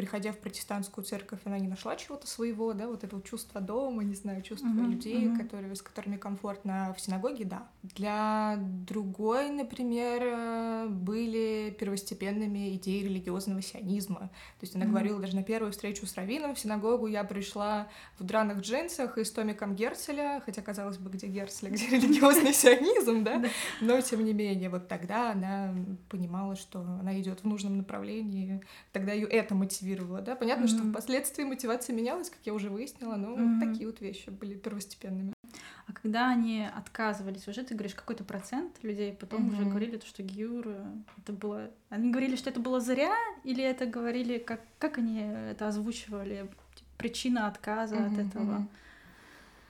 приходя 0.00 0.32
в 0.32 0.38
протестантскую 0.38 1.04
церковь, 1.04 1.40
она 1.44 1.58
не 1.58 1.68
нашла 1.68 1.94
чего-то 1.94 2.26
своего, 2.26 2.72
да, 2.72 2.86
вот 2.88 3.04
этого 3.04 3.20
чувства 3.20 3.60
дома, 3.60 4.02
не 4.02 4.14
знаю, 4.14 4.40
чувства 4.40 4.68
mm-hmm, 4.68 4.90
людей, 4.90 5.26
mm-hmm. 5.26 5.36
которые, 5.36 5.76
с 5.76 5.82
которыми 5.82 6.16
комфортно 6.16 6.94
в 6.96 7.00
синагоге, 7.02 7.44
да. 7.44 7.68
Для 7.82 8.56
другой, 8.58 9.50
например, 9.50 10.22
э, 10.24 10.86
были 10.88 11.76
первостепенными 11.78 12.76
идеи 12.76 13.02
религиозного 13.02 13.60
сионизма. 13.60 14.30
То 14.58 14.62
есть 14.62 14.74
она 14.74 14.86
mm-hmm. 14.86 14.88
говорила 14.88 15.20
даже 15.20 15.36
на 15.36 15.42
первую 15.42 15.72
встречу 15.72 16.06
с 16.06 16.14
Равином 16.14 16.54
в 16.54 16.58
синагогу 16.58 17.06
я 17.06 17.22
пришла 17.22 17.86
в 18.18 18.24
драных 18.24 18.60
джинсах 18.60 19.18
и 19.18 19.24
с 19.24 19.30
томиком 19.30 19.74
Герцеля, 19.74 20.42
хотя, 20.46 20.62
казалось 20.62 20.96
бы, 20.96 21.10
где 21.10 21.26
Герцель, 21.26 21.68
а 21.68 21.72
где 21.72 21.86
религиозный 21.90 22.54
сионизм, 22.54 23.22
да, 23.22 23.44
но 23.82 24.00
тем 24.00 24.24
не 24.24 24.32
менее, 24.32 24.70
вот 24.70 24.88
тогда 24.88 25.32
она 25.32 25.74
понимала, 26.08 26.56
что 26.56 26.80
она 26.80 27.20
идет 27.20 27.40
в 27.40 27.44
нужном 27.44 27.76
направлении, 27.76 28.62
тогда 28.92 29.12
ее 29.12 29.26
это 29.26 29.54
мотивировало, 29.54 29.89
да. 29.96 30.36
Понятно, 30.36 30.66
что 30.66 30.82
впоследствии 30.82 31.44
мотивация 31.44 31.94
менялась, 31.94 32.30
как 32.30 32.40
я 32.44 32.54
уже 32.54 32.70
выяснила, 32.70 33.16
но 33.16 33.60
такие 33.60 33.86
вот 33.86 34.00
вещи 34.00 34.30
были 34.30 34.54
первостепенными. 34.54 35.34
А 35.86 35.92
когда 35.92 36.30
они 36.30 36.68
отказывались, 36.72 37.48
уже 37.48 37.64
ты 37.64 37.74
говоришь, 37.74 37.96
какой-то 37.96 38.22
процент 38.22 38.80
людей 38.84 39.12
потом 39.12 39.48
mm-hmm. 39.48 39.52
уже 39.52 39.64
говорили, 39.64 39.96
то, 39.96 40.06
что 40.06 40.22
Гиюр 40.22 40.68
э, 40.68 40.84
это 41.18 41.32
было... 41.32 41.68
Они 41.88 42.10
говорили, 42.10 42.36
что 42.36 42.48
это 42.48 42.60
было 42.60 42.78
зря, 42.78 43.12
или 43.42 43.64
это 43.64 43.86
говорили, 43.86 44.38
как, 44.38 44.60
как 44.78 44.98
они 44.98 45.18
это 45.18 45.66
озвучивали? 45.66 46.48
Причина 46.96 47.48
отказа 47.48 47.96
mm-hmm. 47.96 48.12
от 48.12 48.26
этого? 48.28 48.68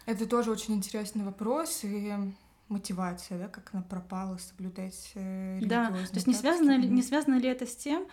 Это 0.05 0.27
тоже 0.27 0.50
очень 0.50 0.75
интересный 0.75 1.25
вопрос, 1.25 1.85
и 1.85 2.12
мотивация, 2.71 3.39
да, 3.39 3.49
как 3.49 3.71
она 3.73 3.83
пропала 3.83 4.37
соблюдать 4.39 5.11
э, 5.15 5.61
Да, 5.62 5.89
то 5.89 6.15
есть 6.15 6.27
не 6.27 6.35
связано, 6.35 6.77
ли, 6.77 6.89
не 6.89 7.03
связано 7.03 7.35
ли 7.35 7.49
это 7.49 7.67
с 7.67 7.75
тем, 7.75 8.07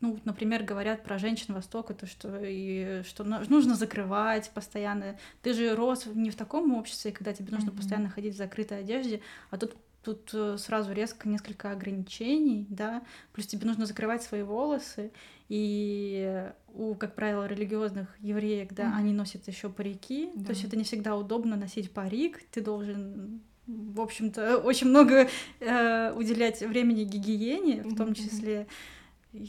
ну, 0.00 0.18
например, 0.24 0.62
говорят 0.62 1.02
про 1.02 1.18
женщин 1.18 1.54
Востока, 1.54 1.92
то 1.92 2.06
что 2.06 2.38
и 2.40 3.02
что 3.02 3.24
нужно 3.24 3.74
закрывать 3.74 4.50
постоянно. 4.54 5.18
Ты 5.42 5.54
же 5.54 5.74
рос 5.74 6.06
не 6.06 6.30
в 6.30 6.36
таком 6.36 6.74
обществе, 6.74 7.12
когда 7.12 7.32
тебе 7.32 7.52
нужно 7.52 7.70
mm-hmm. 7.70 7.76
постоянно 7.76 8.08
ходить 8.08 8.34
в 8.34 8.38
закрытой 8.38 8.80
одежде, 8.80 9.20
а 9.50 9.56
тут 9.56 9.76
тут 10.02 10.30
э, 10.32 10.56
сразу 10.58 10.92
резко 10.92 11.28
несколько 11.28 11.70
ограничений, 11.70 12.66
да, 12.70 13.02
плюс 13.32 13.46
тебе 13.46 13.66
нужно 13.66 13.84
закрывать 13.84 14.22
свои 14.22 14.42
волосы, 14.42 15.10
и 15.48 16.50
у, 16.72 16.94
как 16.94 17.14
правило, 17.14 17.46
религиозных 17.46 18.16
евреек, 18.20 18.72
да, 18.72 18.84
mm-hmm. 18.84 18.96
они 18.96 19.12
носят 19.12 19.48
еще 19.48 19.68
парики, 19.68 20.30
да. 20.34 20.46
то 20.46 20.50
есть 20.52 20.64
это 20.64 20.76
не 20.76 20.84
всегда 20.84 21.16
удобно 21.16 21.56
носить 21.56 21.90
парик, 21.90 22.40
ты 22.50 22.60
должен 22.60 23.42
в 23.66 24.00
общем-то, 24.00 24.58
очень 24.64 24.88
много 24.88 25.28
э, 25.60 26.12
уделять 26.12 26.62
времени 26.62 27.04
гигиене, 27.04 27.82
в 27.82 27.96
том 27.96 28.14
числе. 28.14 28.66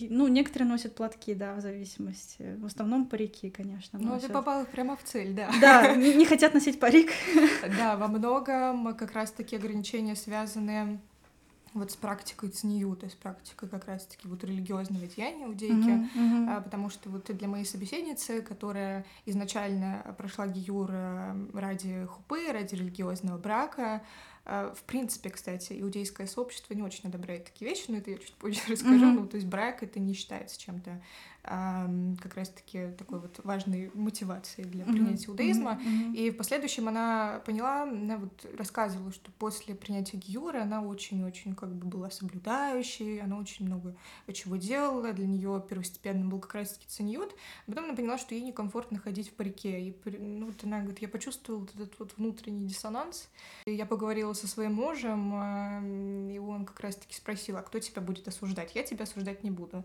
Ну, 0.09 0.27
некоторые 0.27 0.67
носят 0.67 0.95
платки, 0.95 1.33
да, 1.33 1.55
в 1.55 1.61
зависимости. 1.61 2.55
В 2.57 2.65
основном 2.65 3.05
парики, 3.05 3.49
конечно. 3.49 3.99
Ну, 3.99 4.09
носят. 4.09 4.27
ты 4.27 4.33
попал 4.33 4.65
прямо 4.65 4.95
в 4.95 5.03
цель, 5.03 5.33
да. 5.33 5.49
Да, 5.61 5.95
не 5.97 6.25
хотят 6.25 6.53
носить 6.53 6.79
парик. 6.79 7.11
Да, 7.77 7.97
во 7.97 8.07
многом 8.07 8.95
как 8.95 9.13
раз-таки 9.13 9.55
ограничения 9.55 10.15
связаны 10.15 10.99
вот 11.73 11.91
с 11.91 11.95
практикой 11.95 12.49
цнию, 12.49 12.95
то 12.95 13.05
есть 13.05 13.17
практикой 13.17 13.69
как 13.69 13.85
раз-таки 13.85 14.27
вот 14.27 14.43
религиозного 14.43 15.05
деяния 15.05 15.45
иудейки, 15.45 15.73
uh-huh, 15.73 16.15
uh-huh. 16.15 16.63
потому 16.63 16.89
что 16.89 17.09
вот 17.09 17.25
для 17.25 17.47
моей 17.47 17.65
собеседницы, 17.65 18.41
которая 18.41 19.05
изначально 19.25 20.15
прошла 20.17 20.47
гиюр 20.47 20.89
э, 20.91 21.35
ради 21.53 22.05
хупы, 22.05 22.51
ради 22.51 22.75
религиозного 22.75 23.37
брака, 23.37 24.01
в 24.49 24.83
принципе, 24.83 25.29
кстати, 25.29 25.79
иудейское 25.79 26.25
сообщество 26.25 26.73
не 26.73 26.81
очень 26.81 27.07
одобряет 27.09 27.45
такие 27.45 27.69
вещи, 27.69 27.85
но 27.89 27.97
это 27.97 28.11
я 28.11 28.17
чуть 28.17 28.33
позже 28.33 28.59
расскажу. 28.67 29.05
Mm-hmm. 29.05 29.19
Ну, 29.19 29.27
то 29.27 29.37
есть 29.37 29.47
брак 29.47 29.83
это 29.83 29.99
не 29.99 30.13
считается 30.13 30.59
чем-то 30.59 31.01
как 31.41 32.35
раз-таки 32.35 32.89
такой 32.97 33.19
вот 33.19 33.39
важной 33.43 33.89
мотивацией 33.93 34.67
для 34.67 34.83
принятия 34.83 35.25
mm-hmm. 35.25 35.29
иудаизма. 35.29 35.81
Mm-hmm. 35.81 36.15
И 36.15 36.31
в 36.31 36.37
последующем 36.37 36.87
она 36.89 37.41
поняла, 37.45 37.83
она 37.83 38.17
вот 38.17 38.45
рассказывала, 38.57 39.11
что 39.11 39.31
после 39.31 39.73
принятия 39.73 40.17
Гиюра 40.17 40.61
она 40.61 40.83
очень-очень 40.83 41.55
как 41.55 41.73
бы 41.73 41.87
была 41.87 42.11
соблюдающей, 42.11 43.19
она 43.21 43.37
очень 43.37 43.65
много 43.65 43.95
чего 44.33 44.57
делала, 44.57 45.13
для 45.13 45.25
нее 45.25 45.63
первостепенным 45.67 46.29
был 46.29 46.39
как 46.39 46.55
раз-таки 46.55 46.87
ценьют. 46.87 47.33
Потом 47.65 47.85
она 47.85 47.95
поняла, 47.95 48.17
что 48.17 48.35
ей 48.35 48.41
некомфортно 48.41 48.99
ходить 48.99 49.29
в 49.29 49.33
парике. 49.33 49.79
И 49.81 49.95
ну, 50.19 50.47
вот 50.47 50.63
она 50.63 50.79
говорит, 50.79 50.99
я 50.99 51.07
почувствовала 51.07 51.63
этот 51.63 51.97
вот 51.99 52.13
внутренний 52.17 52.67
диссонанс. 52.67 53.29
И 53.65 53.73
я 53.73 53.85
поговорила 53.85 54.33
со 54.39 54.47
своим 54.47 54.73
мужем, 54.73 56.31
и 56.31 56.39
он 56.39 56.65
как 56.65 56.79
раз-таки 56.79 57.13
спросил, 57.13 57.57
а 57.57 57.61
кто 57.61 57.79
тебя 57.79 58.01
будет 58.01 58.27
осуждать? 58.27 58.75
Я 58.75 58.83
тебя 58.83 59.03
осуждать 59.03 59.43
не 59.43 59.51
буду. 59.51 59.83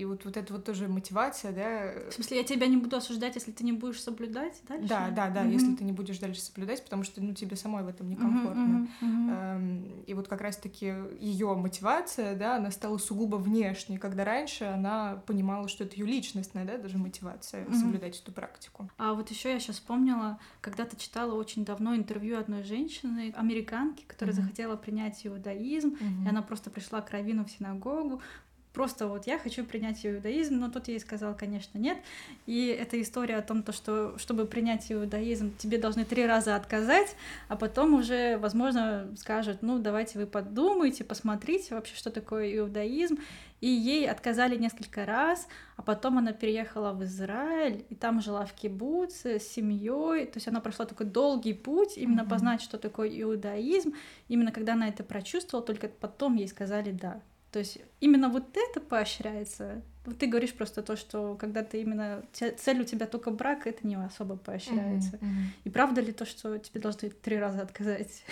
И 0.00 0.04
вот, 0.06 0.24
вот 0.24 0.34
это 0.34 0.54
вот 0.54 0.64
тоже 0.64 0.88
мотивация, 0.88 1.52
да. 1.52 2.10
В 2.10 2.14
смысле, 2.14 2.38
я 2.38 2.44
тебя 2.44 2.66
не 2.68 2.78
буду 2.78 2.96
осуждать, 2.96 3.34
если 3.34 3.52
ты 3.52 3.64
не 3.64 3.72
будешь 3.72 4.02
соблюдать 4.02 4.58
дальше? 4.66 4.88
Да, 4.88 5.10
да, 5.10 5.28
да, 5.28 5.44
mm-hmm. 5.44 5.52
если 5.52 5.74
ты 5.76 5.84
не 5.84 5.92
будешь 5.92 6.18
дальше 6.18 6.40
соблюдать, 6.40 6.82
потому 6.82 7.02
что, 7.02 7.22
ну, 7.22 7.34
тебе 7.34 7.54
самой 7.54 7.82
в 7.82 7.88
этом 7.88 8.08
некомфортно. 8.08 8.88
Mm-hmm, 9.02 9.02
mm-hmm. 9.02 9.56
Эм, 9.56 10.02
и 10.06 10.14
вот 10.14 10.26
как 10.26 10.40
раз-таки 10.40 10.94
ее 11.20 11.54
мотивация, 11.54 12.34
да, 12.34 12.56
она 12.56 12.70
стала 12.70 12.96
сугубо 12.96 13.36
внешней, 13.36 13.98
когда 13.98 14.24
раньше 14.24 14.64
она 14.64 15.22
понимала, 15.26 15.68
что 15.68 15.84
это 15.84 15.96
ее 15.96 16.06
личностная, 16.06 16.64
да, 16.64 16.78
даже 16.78 16.96
мотивация 16.96 17.66
mm-hmm. 17.66 17.74
соблюдать 17.74 18.18
эту 18.18 18.32
практику. 18.32 18.90
А 18.96 19.12
вот 19.12 19.30
еще 19.30 19.52
я 19.52 19.60
сейчас 19.60 19.76
вспомнила, 19.76 20.38
когда-то 20.62 20.96
читала 20.96 21.34
очень 21.34 21.66
давно 21.66 21.94
интервью 21.94 22.38
одной 22.38 22.62
женщины, 22.62 23.34
американки, 23.36 24.04
которая 24.06 24.34
mm-hmm. 24.34 24.40
захотела 24.40 24.76
принять 24.76 25.26
иудаизм, 25.26 25.88
mm-hmm. 25.88 26.24
и 26.24 26.28
она 26.30 26.40
просто 26.40 26.70
пришла 26.70 27.02
к 27.02 27.10
раввину 27.10 27.44
в 27.44 27.50
синагогу, 27.50 28.22
просто 28.72 29.06
вот 29.06 29.26
я 29.26 29.38
хочу 29.38 29.64
принять 29.64 30.04
иудаизм, 30.04 30.58
но 30.58 30.70
тот 30.70 30.88
ей 30.88 31.00
сказал, 31.00 31.34
конечно, 31.36 31.78
нет. 31.78 31.98
И 32.46 32.66
эта 32.66 33.00
история 33.00 33.36
о 33.36 33.42
том, 33.42 33.62
то, 33.62 33.72
что 33.72 34.16
чтобы 34.18 34.46
принять 34.46 34.90
иудаизм, 34.90 35.54
тебе 35.56 35.78
должны 35.78 36.04
три 36.04 36.26
раза 36.26 36.56
отказать, 36.56 37.16
а 37.48 37.56
потом 37.56 37.94
уже, 37.94 38.38
возможно, 38.38 39.08
скажут, 39.16 39.62
ну, 39.62 39.78
давайте 39.78 40.18
вы 40.18 40.26
подумайте, 40.26 41.04
посмотрите 41.04 41.74
вообще, 41.74 41.94
что 41.96 42.10
такое 42.10 42.56
иудаизм. 42.56 43.18
И 43.60 43.68
ей 43.68 44.08
отказали 44.08 44.56
несколько 44.56 45.04
раз, 45.04 45.46
а 45.76 45.82
потом 45.82 46.16
она 46.16 46.32
переехала 46.32 46.92
в 46.92 47.04
Израиль, 47.04 47.84
и 47.90 47.94
там 47.94 48.22
жила 48.22 48.46
в 48.46 48.54
кибуце 48.54 49.38
с 49.38 49.48
семьей. 49.48 50.24
То 50.24 50.36
есть 50.36 50.48
она 50.48 50.60
прошла 50.60 50.86
такой 50.86 51.04
долгий 51.04 51.52
путь, 51.52 51.98
именно 51.98 52.22
mm-hmm. 52.22 52.28
познать, 52.28 52.62
что 52.62 52.78
такое 52.78 53.10
иудаизм. 53.20 53.92
Именно 54.28 54.50
когда 54.50 54.72
она 54.72 54.88
это 54.88 55.04
прочувствовала, 55.04 55.66
только 55.66 55.88
потом 55.88 56.36
ей 56.36 56.48
сказали 56.48 56.90
да. 56.90 57.20
То 57.52 57.58
есть 57.58 57.78
именно 58.00 58.28
вот 58.28 58.56
это 58.56 58.80
поощряется. 58.80 59.82
Вот 60.06 60.18
ты 60.18 60.26
говоришь 60.26 60.54
просто 60.54 60.82
то, 60.82 60.96
что 60.96 61.34
когда 61.34 61.62
ты 61.62 61.80
именно 61.82 62.22
цель 62.32 62.80
у 62.80 62.84
тебя 62.84 63.06
только 63.06 63.30
брак, 63.30 63.66
это 63.66 63.86
не 63.86 63.96
особо 63.96 64.36
поощряется. 64.36 65.16
Mm-hmm, 65.16 65.20
mm-hmm. 65.20 65.46
И 65.64 65.70
правда 65.70 66.00
ли 66.00 66.12
то, 66.12 66.24
что 66.24 66.58
тебе 66.58 66.80
должны 66.80 67.10
три 67.10 67.36
раза 67.38 67.62
отказать? 67.62 68.24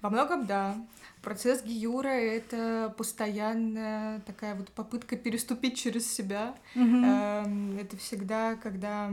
Во 0.00 0.10
многом 0.10 0.46
да. 0.46 0.76
Процесс 1.22 1.64
Гиюра— 1.64 2.08
это 2.08 2.94
постоянная 2.96 4.20
такая 4.20 4.54
вот 4.54 4.70
попытка 4.70 5.16
переступить 5.16 5.76
через 5.76 6.10
себя. 6.12 6.54
Mm-hmm. 6.76 7.80
Это 7.80 7.96
всегда, 7.96 8.54
когда 8.54 9.12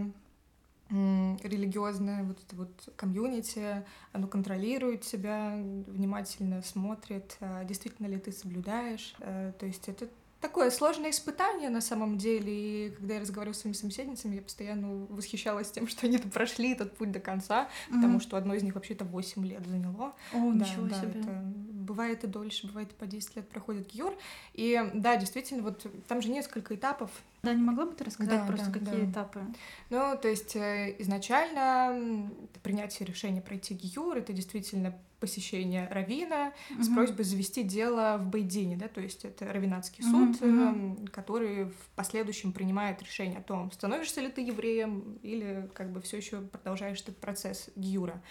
религиозное 0.90 2.24
вот 2.24 2.38
это 2.46 2.56
вот 2.56 2.90
комьюнити, 2.96 3.84
оно 4.12 4.28
контролирует 4.28 5.02
тебя, 5.02 5.56
внимательно 5.88 6.62
смотрит, 6.62 7.38
а 7.40 7.64
действительно 7.64 8.08
ли 8.08 8.18
ты 8.18 8.32
соблюдаешь. 8.32 9.16
Э, 9.20 9.52
то 9.60 9.66
есть 9.66 9.88
это 9.90 10.08
такое 10.46 10.70
сложное 10.70 11.10
испытание 11.10 11.70
на 11.70 11.82
самом 11.82 12.18
деле. 12.18 12.88
И 12.88 12.90
когда 12.92 13.16
я 13.16 13.20
разговариваю 13.22 13.56
с 13.56 13.60
своими 13.60 13.76
собеседницами, 13.76 14.36
я 14.36 14.42
постоянно 14.42 15.06
восхищалась 15.10 15.72
тем, 15.72 15.88
что 15.92 16.06
они 16.06 16.18
прошли 16.20 16.74
этот 16.74 16.96
путь 16.96 17.12
до 17.12 17.20
конца, 17.20 17.64
mm-hmm. 17.64 17.94
потому 17.94 18.20
что 18.20 18.38
одно 18.38 18.54
из 18.54 18.64
них 18.64 18.76
вообще-то 18.76 19.06
8 19.06 19.46
лет 19.46 19.66
заняло. 19.66 20.14
О, 20.34 20.54
да, 20.54 20.66
ничего 20.66 20.88
да, 20.88 21.02
себе. 21.02 21.20
Это, 21.20 21.44
бывает 21.72 22.24
и 22.24 22.28
дольше, 22.28 22.68
бывает 22.68 22.92
и 22.92 22.96
по 22.96 23.08
10 23.08 23.38
лет 23.38 23.50
проходит 23.50 23.92
Гюр. 23.94 24.14
И 24.54 24.80
да, 24.94 25.16
действительно, 25.16 25.64
вот 25.64 25.86
там 26.08 26.22
же 26.22 26.30
несколько 26.30 26.76
этапов 26.76 27.10
да, 27.46 27.54
не 27.54 27.62
могла 27.62 27.86
бы 27.86 27.94
ты 27.94 28.04
рассказать 28.04 28.40
да, 28.40 28.46
просто, 28.46 28.68
да, 28.68 28.80
какие 28.80 29.06
да. 29.06 29.12
этапы? 29.12 29.42
Ну, 29.90 30.18
то 30.22 30.28
есть 30.28 30.56
э, 30.56 30.96
изначально 31.00 32.30
принятие 32.64 33.08
решения 33.08 33.42
пройти 33.42 33.74
ГИЮР— 33.74 34.18
это 34.20 34.34
действительно 34.34 34.96
посещение 35.20 35.88
Равина 35.90 36.54
угу. 36.72 36.84
с 36.84 36.90
просьбой 36.90 37.26
завести 37.26 37.64
дело 37.64 38.18
в 38.20 38.28
Байдине, 38.28 38.76
да, 38.76 38.88
то 38.88 39.02
есть 39.02 39.26
это 39.26 39.52
Равинатский 39.52 40.04
суд, 40.04 40.42
угу. 40.42 41.08
который 41.12 41.66
в 41.66 41.90
последующем 41.96 42.52
принимает 42.52 43.02
решение 43.02 43.40
о 43.40 43.44
том, 43.44 43.72
становишься 43.72 44.22
ли 44.22 44.28
ты 44.28 44.42
евреем 44.42 45.18
или 45.24 45.70
как 45.74 45.92
бы 45.92 46.02
все 46.02 46.18
еще 46.18 46.42
продолжаешь 46.42 47.02
этот 47.02 47.18
процесс 47.18 47.70
Гиюра. 47.76 48.22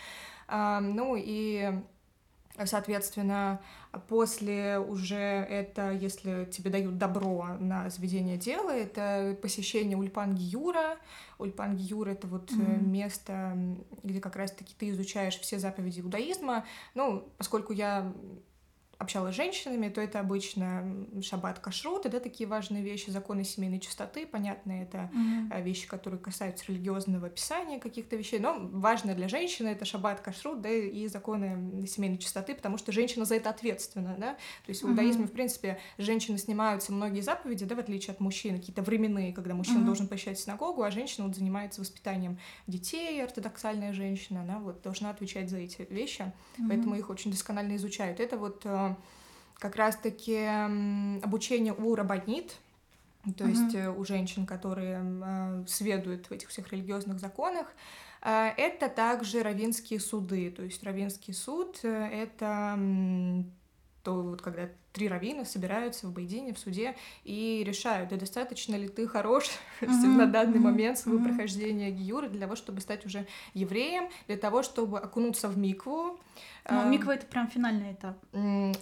А, 0.46 0.80
ну 0.80 1.16
и 1.18 1.80
Соответственно, 2.62 3.60
после 4.08 4.78
уже 4.78 5.16
это, 5.16 5.90
если 5.90 6.44
тебе 6.44 6.70
дают 6.70 6.98
добро 6.98 7.56
на 7.58 7.90
заведение 7.90 8.36
дела, 8.36 8.70
это 8.70 9.36
посещение 9.42 9.98
Ульпан 9.98 10.36
Гиюра. 10.36 10.96
Ульпан 11.38 11.76
Гиюра— 11.76 12.10
это 12.12 12.28
вот 12.28 12.52
mm-hmm. 12.52 12.84
место, 12.84 13.58
где 14.04 14.20
как 14.20 14.36
раз-таки 14.36 14.72
ты 14.78 14.90
изучаешь 14.90 15.38
все 15.40 15.58
заповеди 15.58 16.00
иудаизма. 16.00 16.64
Ну, 16.94 17.28
поскольку 17.38 17.72
я 17.72 18.12
общалась 18.98 19.34
с 19.34 19.36
женщинами, 19.36 19.88
то 19.88 20.00
это 20.00 20.20
обычно 20.20 21.06
шаббат 21.22 21.58
кашрут, 21.58 22.06
это 22.06 22.20
такие 22.20 22.48
важные 22.48 22.82
вещи, 22.82 23.10
законы 23.10 23.44
семейной 23.44 23.80
чистоты, 23.80 24.26
понятно, 24.26 24.72
это 24.72 25.10
mm-hmm. 25.12 25.62
вещи, 25.62 25.86
которые 25.86 26.20
касаются 26.20 26.64
религиозного 26.68 27.26
описания 27.26 27.78
каких-то 27.78 28.16
вещей, 28.16 28.38
но 28.38 28.56
важно 28.58 29.14
для 29.14 29.28
женщины 29.28 29.68
это 29.68 29.84
шаббат 29.84 30.20
кашрут, 30.20 30.60
да, 30.60 30.68
и 30.68 31.06
законы 31.08 31.86
семейной 31.86 32.18
чистоты, 32.18 32.54
потому 32.54 32.78
что 32.78 32.92
женщина 32.92 33.24
за 33.24 33.36
это 33.36 33.50
ответственна, 33.50 34.16
да, 34.18 34.34
то 34.34 34.68
есть 34.68 34.82
в 34.82 34.88
иудаизме, 34.88 35.24
mm-hmm. 35.24 35.28
в 35.28 35.32
принципе, 35.32 35.78
женщины 35.98 36.38
снимаются 36.38 36.92
многие 36.92 37.20
заповеди, 37.20 37.64
да, 37.64 37.74
в 37.74 37.80
отличие 37.80 38.12
от 38.12 38.20
мужчин, 38.20 38.58
какие-то 38.58 38.82
временные, 38.82 39.32
когда 39.32 39.54
мужчина 39.54 39.78
mm-hmm. 39.78 39.84
должен 39.86 40.08
посещать 40.08 40.38
синагогу, 40.38 40.82
а 40.82 40.90
женщина 40.90 41.26
вот 41.26 41.36
занимается 41.36 41.80
воспитанием 41.80 42.38
детей, 42.66 43.22
ортодоксальная 43.22 43.92
женщина, 43.92 44.42
она 44.42 44.58
вот 44.58 44.82
должна 44.82 45.10
отвечать 45.10 45.50
за 45.50 45.58
эти 45.58 45.86
вещи, 45.90 46.20
mm-hmm. 46.22 46.68
поэтому 46.68 46.94
их 46.96 47.10
очень 47.10 47.30
досконально 47.30 47.76
изучают. 47.76 48.20
Это 48.20 48.36
вот 48.36 48.62
э, 48.64 48.83
как 49.58 49.76
раз-таки 49.76 50.44
обучение 51.22 51.72
у 51.72 51.94
рабонит, 51.94 52.56
то 53.24 53.44
mm-hmm. 53.44 53.48
есть 53.48 53.74
э, 53.74 53.90
у 53.90 54.04
женщин, 54.04 54.44
которые 54.44 55.00
э, 55.02 55.64
сведут 55.66 56.26
в 56.26 56.32
этих 56.32 56.48
всех 56.50 56.70
религиозных 56.72 57.18
законах. 57.20 57.68
Э, 58.20 58.50
это 58.56 58.88
также 58.88 59.42
равинские 59.42 60.00
суды, 60.00 60.50
то 60.50 60.62
есть 60.62 60.82
равинский 60.82 61.32
суд— 61.32 61.80
это 61.82 62.78
то 64.02 64.22
вот 64.22 64.42
когда 64.42 64.68
три 64.94 65.08
равина 65.08 65.44
собираются 65.44 66.06
в 66.06 66.12
Байдине, 66.12 66.54
в 66.54 66.58
суде 66.58 66.94
и 67.24 67.64
решают, 67.66 68.10
да 68.10 68.16
достаточно 68.16 68.76
ли 68.76 68.88
ты 68.88 69.08
хорош 69.08 69.50
mm-hmm. 69.80 70.06
на 70.06 70.26
данный 70.26 70.58
mm-hmm. 70.58 70.62
момент 70.62 70.98
своего 70.98 71.20
mm-hmm. 71.20 71.28
прохождения 71.28 71.90
Гиюра 71.90 72.28
для 72.28 72.42
того, 72.42 72.54
чтобы 72.54 72.80
стать 72.80 73.04
уже 73.04 73.26
евреем, 73.54 74.08
для 74.28 74.36
того, 74.36 74.62
чтобы 74.62 75.00
окунуться 75.00 75.48
в 75.48 75.58
микву, 75.58 76.18
но 76.68 76.82
а, 76.82 76.84
миква 76.84 77.14
это 77.14 77.26
прям 77.26 77.48
финальный 77.48 77.92
этап. 77.92 78.16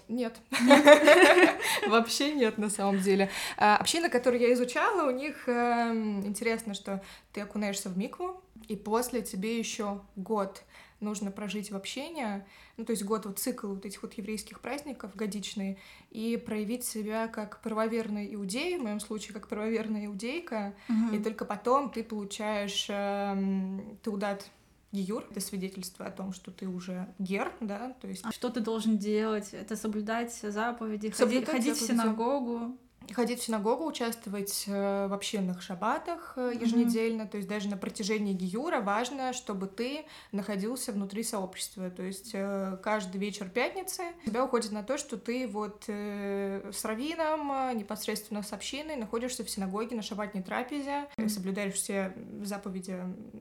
Нет. 0.09 0.37
Вообще 1.89 2.33
нет, 2.33 2.57
на 2.57 2.71
самом 2.71 3.01
деле. 3.01 3.29
А, 3.57 3.77
община, 3.79 4.09
которую 4.09 4.41
я 4.41 4.53
изучала, 4.53 5.09
у 5.09 5.11
них 5.11 5.49
эм, 5.49 6.25
интересно, 6.25 6.75
что 6.75 7.03
ты 7.33 7.41
окунаешься 7.41 7.89
в 7.89 7.99
микву, 7.99 8.41
и 8.69 8.77
после 8.77 9.23
тебе 9.23 9.59
еще 9.59 10.01
год 10.15 10.63
нужно 11.01 11.31
прожить 11.31 11.71
в 11.71 11.77
общении, 11.77 12.45
ну, 12.77 12.85
то 12.85 12.93
есть 12.93 13.05
год 13.05 13.27
вот 13.27 13.39
цикл 13.39 13.69
вот 13.69 13.85
этих 13.85 14.03
вот 14.03 14.15
еврейских 14.15 14.61
праздников 14.61 15.15
годичный, 15.15 15.79
и 16.13 16.37
проявить 16.37 16.85
себя 16.85 17.27
как 17.27 17.61
правоверный 17.63 18.35
иудей, 18.35 18.77
в 18.79 18.83
моем 18.83 19.01
случае 19.01 19.33
как 19.33 19.49
правоверная 19.49 20.07
иудейка, 20.07 20.75
угу. 20.89 21.17
и 21.17 21.23
только 21.23 21.45
потом 21.45 21.91
ты 21.91 22.05
получаешь 22.05 22.87
э, 22.89 23.81
теудат 24.03 24.51
Гиюр— 24.93 25.27
это 25.31 25.41
свидетельство 25.41 26.05
о 26.05 26.11
том, 26.11 26.35
что 26.35 26.51
ты 26.51 26.69
уже 26.69 27.09
гер, 27.19 27.51
да, 27.61 27.97
то 28.03 28.09
есть... 28.09 28.23
А 28.25 28.31
что 28.31 28.51
ты 28.51 28.61
должен 28.61 28.99
делать? 28.99 29.55
Это 29.55 29.75
соблюдать 29.75 30.35
заповеди, 30.35 31.11
соблюдать 31.17 31.49
ходить, 31.49 31.71
ходить 31.71 31.83
в 31.83 31.87
синагогу? 31.87 32.77
Ходить 33.13 33.41
в 33.41 33.45
синагогу, 33.45 33.85
участвовать 33.85 34.65
э, 34.67 35.07
в 35.07 35.13
общинных 35.13 35.63
шабатах 35.63 36.35
э, 36.37 36.53
еженедельно, 36.61 37.23
mm-hmm. 37.23 37.29
то 37.29 37.37
есть 37.37 37.49
даже 37.49 37.69
на 37.69 37.77
протяжении 37.77 38.33
Гиюра 38.33 38.81
важно, 38.81 39.33
чтобы 39.33 39.67
ты 39.67 40.05
находился 40.31 40.93
внутри 40.93 41.23
сообщества, 41.23 41.91
то 41.91 42.03
есть 42.03 42.31
э, 42.35 42.79
каждый 42.83 43.19
вечер 43.19 43.49
пятницы 43.49 44.03
тебя 44.25 44.45
уходит 44.45 44.73
на 44.73 44.83
то, 44.83 44.99
что 44.99 45.17
ты 45.17 45.47
вот 45.47 45.85
с 45.89 46.85
раввином, 46.85 47.77
непосредственно 47.77 48.43
с 48.43 48.53
общиной 48.53 48.97
находишься 48.97 49.45
в 49.45 49.51
синагоге 49.51 49.97
на 49.97 50.03
шабатной 50.03 50.43
трапезе, 50.43 51.07
mm-hmm. 51.17 51.29
соблюдаешь 51.29 51.75
все 51.75 52.15
заповеди 52.43 52.99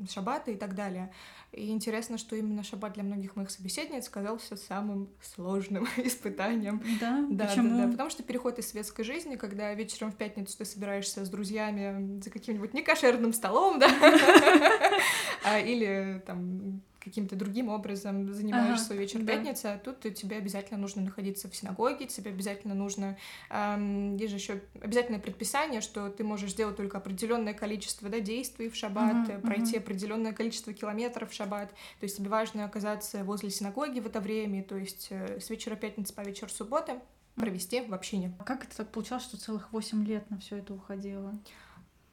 шабата 0.09 0.51
и 0.51 0.55
так 0.55 0.75
далее. 0.75 1.11
И 1.51 1.69
интересно, 1.69 2.17
что 2.17 2.37
именно 2.37 2.63
шаббат 2.63 2.93
для 2.93 3.03
многих 3.03 3.35
моих 3.35 3.51
собеседниц 3.51 4.07
казался 4.07 4.55
самым 4.55 5.09
сложным 5.21 5.85
испытанием. 5.97 6.81
Да? 6.99 7.25
Да, 7.29 7.47
Почему? 7.47 7.77
да, 7.77 7.85
да. 7.85 7.91
Потому 7.91 8.09
что 8.09 8.23
переход 8.23 8.57
из 8.57 8.69
светской 8.69 9.03
жизни, 9.03 9.35
когда 9.51 9.73
вечером 9.73 10.13
в 10.13 10.15
пятницу 10.15 10.57
ты 10.57 10.63
собираешься 10.63 11.25
с 11.25 11.29
друзьями 11.29 12.21
за 12.21 12.29
каким-нибудь 12.29 12.73
некошерным 12.73 13.33
столом, 13.33 13.79
да, 13.79 13.89
а, 15.43 15.59
или 15.59 16.23
там 16.25 16.81
каким-то 17.01 17.35
другим 17.35 17.67
образом 17.67 18.33
занимаешь 18.33 18.75
ага, 18.75 18.77
свой 18.77 18.99
вечер 18.99 19.19
да. 19.23 19.33
пятницы, 19.33 19.65
а 19.65 19.77
тут 19.77 19.99
тебе 20.13 20.37
обязательно 20.37 20.79
нужно 20.79 21.01
находиться 21.01 21.49
в 21.49 21.55
синагоге, 21.55 22.05
тебе 22.05 22.31
обязательно 22.31 22.75
нужно... 22.75 23.17
Эм, 23.49 24.15
есть 24.15 24.29
же 24.31 24.37
еще 24.37 24.61
обязательное 24.81 25.19
предписание, 25.19 25.81
что 25.81 26.09
ты 26.09 26.23
можешь 26.23 26.51
сделать 26.51 26.77
только 26.77 26.99
определенное 26.99 27.53
количество 27.53 28.07
да, 28.07 28.21
действий 28.21 28.69
в 28.69 28.75
шаббат, 28.75 29.27
uh 29.27 29.41
пройти 29.41 29.79
определенное 29.79 30.31
количество 30.31 30.71
километров 30.71 31.31
в 31.31 31.33
шаббат. 31.33 31.71
То 31.99 32.03
есть 32.03 32.17
тебе 32.17 32.29
важно 32.29 32.63
оказаться 32.63 33.25
возле 33.25 33.49
синагоги 33.49 33.99
в 33.99 34.05
это 34.05 34.21
время, 34.21 34.63
то 34.63 34.77
есть 34.77 35.07
э, 35.09 35.41
с 35.41 35.49
вечера 35.49 35.75
пятницы 35.75 36.13
по 36.13 36.21
вечер 36.21 36.49
субботы 36.49 36.93
провести 37.35 37.81
в 37.81 37.93
общине. 37.93 38.33
А 38.39 38.43
как 38.43 38.65
это 38.65 38.77
так 38.77 38.91
получалось, 38.91 39.23
что 39.23 39.37
целых 39.37 39.71
восемь 39.71 40.05
лет 40.05 40.29
на 40.29 40.37
все 40.39 40.57
это 40.57 40.73
уходило? 40.73 41.37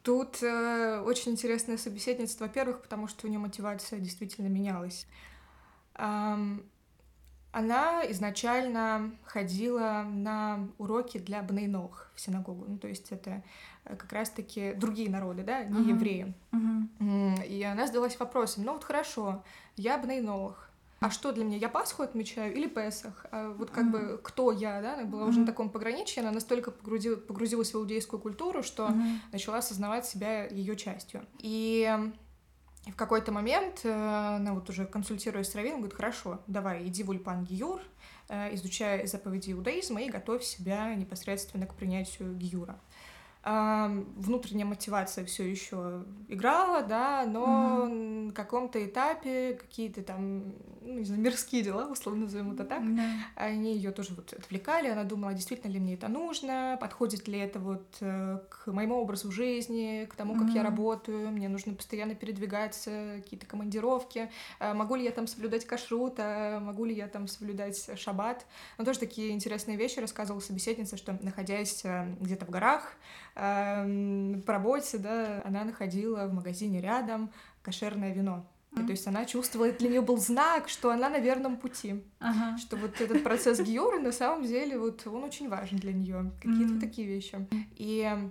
Тут 0.02 0.42
э, 0.42 1.00
очень 1.04 1.32
интересное 1.32 1.76
собеседница, 1.76 2.36
во-первых, 2.40 2.82
потому 2.82 3.08
что 3.08 3.26
у 3.26 3.30
нее 3.30 3.38
мотивация 3.38 3.98
действительно 3.98 4.46
менялась. 4.46 5.06
Эм, 5.96 6.64
она 7.52 8.02
изначально 8.12 9.10
ходила 9.24 10.06
на 10.08 10.68
уроки 10.78 11.18
для 11.18 11.42
бнейнох 11.42 12.10
в 12.14 12.20
синагогу. 12.20 12.66
Ну, 12.68 12.78
то 12.78 12.88
есть 12.88 13.10
это 13.10 13.42
э, 13.84 13.96
как 13.96 14.12
раз-таки 14.12 14.74
другие 14.74 15.10
народы, 15.10 15.42
да, 15.42 15.64
не 15.64 15.80
uh-huh. 15.80 15.94
евреи. 15.94 16.34
Uh-huh. 16.52 17.46
И 17.46 17.62
она 17.62 17.86
задалась 17.86 18.18
вопросом, 18.18 18.64
ну 18.64 18.74
вот 18.74 18.84
хорошо, 18.84 19.44
я 19.76 19.98
бнейнох, 19.98 20.67
а 21.00 21.10
что 21.10 21.32
для 21.32 21.44
меня? 21.44 21.56
Я 21.56 21.68
Пасху 21.68 22.02
отмечаю 22.02 22.54
или 22.54 22.66
Песах? 22.66 23.26
А 23.30 23.52
вот 23.52 23.70
как 23.70 23.86
mm-hmm. 23.86 23.90
бы 24.14 24.20
кто 24.22 24.50
я, 24.50 24.82
да? 24.82 24.94
Она 24.94 25.04
была 25.04 25.22
mm-hmm. 25.22 25.28
уже 25.28 25.40
на 25.40 25.46
таком 25.46 25.70
пограничье, 25.70 26.22
она 26.22 26.32
настолько 26.32 26.70
погрузила, 26.72 27.16
погрузилась 27.16 27.72
в 27.72 27.76
иудейскую 27.76 28.20
культуру, 28.20 28.62
что 28.62 28.88
mm-hmm. 28.88 29.16
начала 29.32 29.58
осознавать 29.58 30.06
себя 30.06 30.46
ее 30.46 30.76
частью. 30.76 31.24
И 31.38 31.88
в 32.86 32.96
какой-то 32.96 33.32
момент 33.32 33.80
э, 33.84 34.36
она 34.36 34.54
вот 34.54 34.68
уже 34.70 34.86
консультируясь 34.86 35.50
с 35.50 35.54
Равином, 35.54 35.80
говорит, 35.80 35.96
хорошо, 35.96 36.40
давай, 36.46 36.86
иди 36.88 37.02
в 37.02 37.10
Ульпан 37.10 37.44
Гиюр, 37.44 37.80
э, 38.28 38.54
изучай 38.54 39.06
заповеди 39.06 39.52
иудаизма 39.52 40.02
и 40.02 40.08
готовь 40.08 40.42
себя 40.42 40.94
непосредственно 40.94 41.66
к 41.66 41.74
принятию 41.74 42.34
Гиюра 42.34 42.78
внутренняя 44.16 44.66
мотивация 44.66 45.24
все 45.24 45.48
еще 45.48 46.04
играла, 46.28 46.82
да, 46.82 47.24
но 47.26 47.86
mm-hmm. 47.86 48.26
на 48.26 48.32
каком-то 48.32 48.84
этапе 48.84 49.54
какие-то 49.54 50.02
там, 50.02 50.52
ну, 50.82 50.98
не 50.98 51.04
знаю, 51.04 51.22
мирские 51.22 51.62
дела, 51.62 51.86
условно 51.90 52.24
назовем 52.24 52.52
это 52.52 52.64
так, 52.64 52.82
mm-hmm. 52.82 53.10
они 53.36 53.74
ее 53.74 53.90
тоже 53.90 54.14
вот 54.14 54.32
отвлекали, 54.32 54.88
она 54.88 55.04
думала, 55.04 55.32
действительно 55.32 55.72
ли 55.72 55.80
мне 55.80 55.94
это 55.94 56.08
нужно, 56.08 56.76
подходит 56.80 57.26
ли 57.26 57.38
это 57.38 57.58
вот 57.58 57.96
э, 58.00 58.40
к 58.50 58.70
моему 58.70 58.96
образу 58.96 59.32
жизни, 59.32 60.06
к 60.10 60.14
тому, 60.14 60.34
как 60.34 60.48
mm-hmm. 60.48 60.56
я 60.56 60.62
работаю, 60.62 61.30
мне 61.30 61.48
нужно 61.48 61.74
постоянно 61.74 62.14
передвигаться, 62.14 63.20
какие-то 63.22 63.46
командировки, 63.46 64.30
а 64.58 64.74
могу 64.74 64.96
ли 64.96 65.04
я 65.04 65.10
там 65.10 65.26
соблюдать 65.26 65.64
кашрут, 65.64 66.14
а 66.18 66.60
могу 66.60 66.84
ли 66.84 66.94
я 66.94 67.08
там 67.08 67.26
соблюдать 67.26 67.88
шаббат, 67.98 68.44
но 68.76 68.84
тоже 68.84 68.98
такие 68.98 69.30
интересные 69.30 69.78
вещи 69.78 70.00
рассказывала 70.00 70.40
собеседница, 70.40 70.98
что 70.98 71.18
находясь 71.22 71.82
э, 71.84 72.14
где-то 72.20 72.44
в 72.44 72.50
горах, 72.50 72.96
по 73.38 74.52
работе, 74.52 74.98
да, 74.98 75.42
она 75.44 75.64
находила 75.64 76.26
в 76.26 76.34
магазине 76.34 76.80
рядом 76.80 77.30
кошерное 77.62 78.12
вино. 78.12 78.46
Mm-hmm. 78.72 78.84
то 78.84 78.90
есть 78.90 79.06
она 79.06 79.24
чувствовала, 79.24 79.72
для 79.72 79.88
нее 79.88 80.02
был 80.02 80.18
знак, 80.18 80.68
что 80.68 80.90
она 80.90 81.08
на 81.08 81.18
верном 81.18 81.56
пути, 81.56 82.04
ага. 82.20 82.58
что 82.58 82.76
вот 82.76 83.00
этот 83.00 83.24
процесс 83.24 83.60
Гиора 83.60 83.98
на 83.98 84.12
самом 84.12 84.44
деле 84.44 84.78
вот 84.78 85.06
он 85.06 85.24
очень 85.24 85.48
важен 85.48 85.78
для 85.78 85.94
нее, 85.94 86.32
какие-то 86.36 86.74
mm-hmm. 86.74 86.80
такие 86.80 87.08
вещи. 87.08 87.48
И 87.76 88.30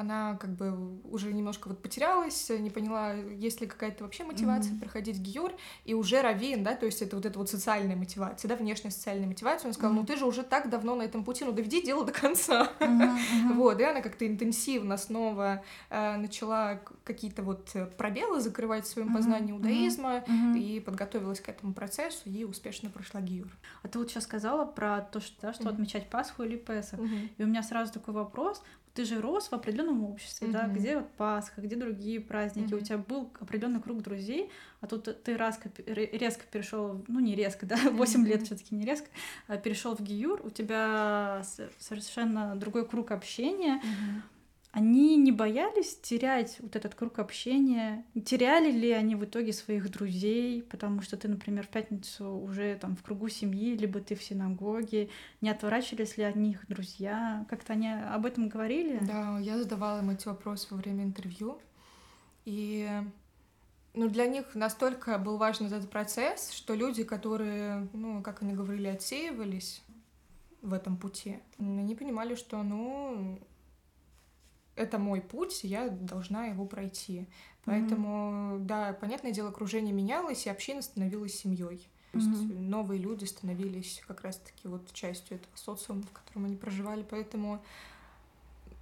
она 0.00 0.36
как 0.36 0.56
бы 0.56 0.98
уже 1.04 1.30
немножко 1.30 1.68
вот 1.68 1.82
потерялась, 1.82 2.48
не 2.48 2.70
поняла, 2.70 3.12
есть 3.12 3.60
ли 3.60 3.66
какая-то 3.66 4.04
вообще 4.04 4.24
мотивация 4.24 4.72
mm-hmm. 4.72 4.80
проходить 4.80 5.18
гиюр, 5.18 5.52
и 5.84 5.92
уже 5.92 6.22
равин, 6.22 6.64
да, 6.64 6.74
то 6.74 6.86
есть 6.86 7.02
это 7.02 7.16
вот 7.16 7.26
эта 7.26 7.38
вот 7.38 7.50
социальная 7.50 7.96
мотивация, 7.96 8.48
да, 8.48 8.56
внешняя 8.56 8.90
социальная 8.90 9.26
мотивация, 9.26 9.68
он 9.68 9.74
сказал, 9.74 9.92
mm-hmm. 9.92 10.00
ну 10.00 10.06
ты 10.06 10.16
же 10.16 10.24
уже 10.24 10.42
так 10.42 10.70
давно 10.70 10.94
на 10.94 11.02
этом 11.02 11.22
пути, 11.22 11.44
ну 11.44 11.52
доведи 11.52 11.82
дело 11.82 12.06
до 12.06 12.12
конца, 12.12 12.72
mm-hmm. 12.80 13.10
Mm-hmm. 13.20 13.54
вот, 13.54 13.80
и 13.80 13.84
она 13.84 14.00
как-то 14.00 14.26
интенсивно 14.26 14.96
снова 14.96 15.62
э, 15.90 16.16
начала 16.16 16.80
какие-то 17.04 17.42
вот 17.42 17.70
пробелы 17.98 18.40
закрывать 18.40 18.84
в 18.84 18.88
своем 18.88 19.12
познании 19.12 19.52
иудаизма 19.52 20.18
mm-hmm. 20.18 20.58
и 20.58 20.80
подготовилась 20.80 21.40
к 21.40 21.48
этому 21.48 21.74
процессу 21.74 22.30
и 22.30 22.44
успешно 22.44 22.88
прошла 22.88 23.20
гиюр. 23.20 23.48
А 23.82 23.88
ты 23.88 23.98
вот 23.98 24.10
сейчас 24.10 24.24
сказала 24.24 24.64
про 24.64 25.00
то, 25.00 25.20
что, 25.20 25.36
да, 25.42 25.52
что 25.52 25.68
отмечать 25.68 26.08
Пасху 26.08 26.42
или 26.42 26.56
Песах, 26.56 27.00
и 27.36 27.42
у 27.42 27.46
меня 27.46 27.62
сразу 27.62 27.92
такой 27.92 28.14
вопрос, 28.14 28.62
ты 28.94 29.04
же 29.04 29.20
рос 29.20 29.48
в 29.48 29.52
определенном 29.52 30.04
обществе, 30.04 30.48
mm-hmm. 30.48 30.52
да, 30.52 30.66
где 30.66 30.96
вот 30.96 31.10
Пасха, 31.12 31.60
где 31.60 31.76
другие 31.76 32.20
праздники, 32.20 32.72
mm-hmm. 32.72 32.76
у 32.76 32.84
тебя 32.84 32.98
был 32.98 33.30
определенный 33.38 33.80
круг 33.80 34.02
друзей, 34.02 34.50
а 34.80 34.86
тут 34.86 35.04
ты 35.22 35.36
резко, 35.36 35.70
резко 35.86 36.44
перешел, 36.50 37.04
ну 37.06 37.20
не 37.20 37.34
резко, 37.34 37.66
да, 37.66 37.76
8 37.90 37.92
mm-hmm. 37.92 38.26
лет 38.26 38.42
все-таки 38.42 38.74
не 38.74 38.84
резко, 38.84 39.08
а 39.46 39.56
перешел 39.56 39.94
в 39.94 40.00
Гиюр, 40.00 40.40
у 40.44 40.50
тебя 40.50 41.42
совершенно 41.78 42.56
другой 42.56 42.86
круг 42.86 43.10
общения. 43.12 43.80
Mm-hmm. 43.82 44.22
Они 44.72 45.16
не 45.16 45.32
боялись 45.32 45.98
терять 46.00 46.58
вот 46.60 46.76
этот 46.76 46.94
круг 46.94 47.18
общения? 47.18 48.04
Теряли 48.24 48.70
ли 48.70 48.92
они 48.92 49.16
в 49.16 49.24
итоге 49.24 49.52
своих 49.52 49.90
друзей? 49.90 50.62
Потому 50.62 51.02
что 51.02 51.16
ты, 51.16 51.26
например, 51.26 51.66
в 51.66 51.70
пятницу 51.70 52.30
уже 52.30 52.76
там 52.76 52.94
в 52.94 53.02
кругу 53.02 53.28
семьи, 53.28 53.76
либо 53.76 54.00
ты 54.00 54.14
в 54.14 54.22
синагоге. 54.22 55.10
Не 55.40 55.50
отворачивались 55.50 56.16
ли 56.16 56.24
от 56.24 56.36
них 56.36 56.64
друзья? 56.68 57.44
Как-то 57.50 57.72
они 57.72 57.90
об 57.90 58.26
этом 58.26 58.48
говорили? 58.48 59.00
Да, 59.02 59.40
я 59.40 59.58
задавала 59.58 60.00
им 60.00 60.10
эти 60.10 60.28
вопросы 60.28 60.68
во 60.70 60.76
время 60.76 61.02
интервью. 61.02 61.58
И 62.44 62.88
ну, 63.94 64.08
для 64.08 64.28
них 64.28 64.54
настолько 64.54 65.18
был 65.18 65.36
важен 65.36 65.66
этот 65.66 65.90
процесс, 65.90 66.52
что 66.52 66.74
люди, 66.74 67.02
которые, 67.02 67.88
ну, 67.92 68.22
как 68.22 68.42
они 68.42 68.54
говорили, 68.54 68.86
отсеивались 68.86 69.82
в 70.62 70.72
этом 70.72 70.96
пути, 70.96 71.40
они 71.58 71.96
понимали, 71.96 72.36
что, 72.36 72.62
ну, 72.62 73.40
это 74.80 74.98
мой 74.98 75.20
путь, 75.20 75.60
я 75.62 75.88
должна 75.88 76.46
его 76.46 76.64
пройти. 76.64 77.26
Поэтому, 77.64 78.08
mm-hmm. 78.56 78.64
да, 78.64 78.92
понятное 78.94 79.32
дело, 79.32 79.50
окружение 79.50 79.92
менялось, 79.92 80.46
и 80.46 80.50
община 80.50 80.80
становилась 80.80 81.34
семьей. 81.34 81.86
То 82.12 82.18
есть 82.18 82.30
mm-hmm. 82.30 82.58
новые 82.60 83.00
люди 83.00 83.24
становились 83.24 84.02
как 84.08 84.22
раз-таки 84.22 84.66
вот 84.66 84.92
частью 84.92 85.36
этого 85.36 85.56
социума, 85.56 86.02
в 86.02 86.12
котором 86.12 86.46
они 86.46 86.56
проживали. 86.56 87.04
Поэтому 87.08 87.62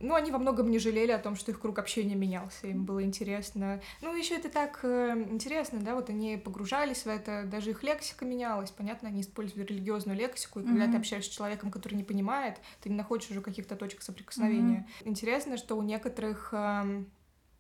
ну, 0.00 0.14
они 0.14 0.30
во 0.30 0.38
многом 0.38 0.70
не 0.70 0.78
жалели 0.78 1.10
о 1.10 1.18
том, 1.18 1.34
что 1.34 1.50
их 1.50 1.60
круг 1.60 1.78
общения 1.78 2.14
менялся, 2.14 2.68
им 2.68 2.84
было 2.84 3.02
интересно. 3.02 3.80
Ну, 4.00 4.14
еще 4.14 4.36
это 4.36 4.48
так 4.48 4.80
э, 4.82 5.26
интересно, 5.30 5.80
да, 5.80 5.94
вот 5.94 6.08
они 6.10 6.36
погружались 6.36 7.04
в 7.04 7.08
это, 7.08 7.44
даже 7.44 7.70
их 7.70 7.82
лексика 7.82 8.24
менялась, 8.24 8.70
понятно, 8.70 9.08
они 9.08 9.22
использовали 9.22 9.64
религиозную 9.64 10.16
лексику, 10.16 10.60
и 10.60 10.64
когда 10.64 10.84
mm-hmm. 10.84 10.92
ты 10.92 10.96
общаешься 10.98 11.30
с 11.30 11.34
человеком, 11.34 11.70
который 11.70 11.94
не 11.94 12.04
понимает, 12.04 12.58
ты 12.80 12.90
не 12.90 12.96
находишь 12.96 13.30
уже 13.30 13.40
каких-то 13.40 13.76
точек 13.76 14.02
соприкосновения. 14.02 14.86
Mm-hmm. 15.00 15.08
Интересно, 15.08 15.56
что 15.56 15.76
у 15.76 15.82
некоторых 15.82 16.50
э, 16.52 17.04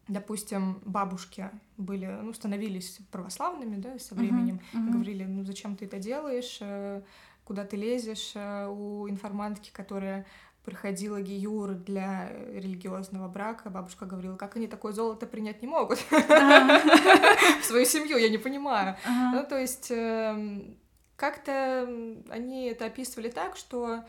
допустим, 0.08 0.80
бабушки 0.84 1.50
были, 1.76 2.06
ну, 2.06 2.32
становились 2.32 2.98
православными, 3.10 3.76
да, 3.76 3.98
со 3.98 4.14
временем, 4.14 4.60
uh-huh, 4.72 4.78
uh-huh. 4.78 4.92
говорили, 4.92 5.24
ну, 5.24 5.44
зачем 5.44 5.76
ты 5.76 5.84
это 5.84 5.98
делаешь, 5.98 6.58
э, 6.60 7.02
куда 7.44 7.64
ты 7.64 7.76
лезешь, 7.76 8.32
э, 8.34 8.66
у 8.68 9.08
информантки, 9.08 9.70
которая 9.72 10.26
проходила 10.68 11.22
гиюр 11.22 11.70
для 11.72 12.30
религиозного 12.52 13.26
брака, 13.26 13.70
бабушка 13.70 14.04
говорила, 14.04 14.36
как 14.36 14.56
они 14.56 14.66
такое 14.66 14.92
золото 14.92 15.26
принять 15.26 15.62
не 15.62 15.68
могут 15.68 15.98
в 16.10 17.64
свою 17.64 17.86
семью, 17.86 18.18
я 18.18 18.28
не 18.28 18.36
понимаю. 18.36 18.94
Ну, 19.06 19.46
то 19.48 19.58
есть 19.58 19.90
эм, 19.90 20.76
как-то 21.16 21.88
они 22.28 22.66
это 22.66 22.84
описывали 22.84 23.30
так, 23.30 23.56
что 23.56 24.04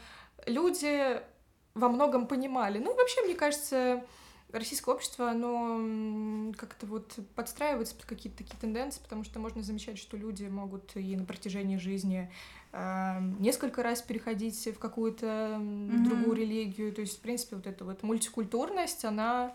люди 0.45 1.22
во 1.76 1.88
многом 1.88 2.28
понимали. 2.28 2.78
Ну, 2.78 2.93
вообще, 2.93 3.22
мне 3.22 3.36
кажется, 3.36 4.04
российское 4.51 4.93
общество, 4.93 5.29
оно 5.29 6.53
как-то 6.57 6.85
вот 6.85 7.17
подстраивается 7.35 7.95
под 7.95 8.05
какие-то 8.05 8.39
такие 8.39 8.57
тенденции, 8.59 9.01
потому 9.01 9.23
что 9.23 9.39
можно 9.39 9.62
замечать, 9.62 9.97
что 9.97 10.17
люди 10.17 10.45
могут 10.45 10.95
и 10.95 11.15
на 11.15 11.25
протяжении 11.25 11.77
жизни 11.77 12.31
э, 12.71 13.19
несколько 13.39 13.83
раз 13.83 14.01
переходить 14.01 14.67
в 14.67 14.79
какую-то 14.79 15.25
mm-hmm. 15.59 16.03
другую 16.03 16.35
религию. 16.35 16.93
То 16.93 17.01
есть, 17.01 17.17
в 17.17 17.21
принципе, 17.21 17.55
вот 17.57 17.67
эта 17.67 17.85
вот 17.85 18.03
мультикультурность, 18.03 19.05
она 19.05 19.53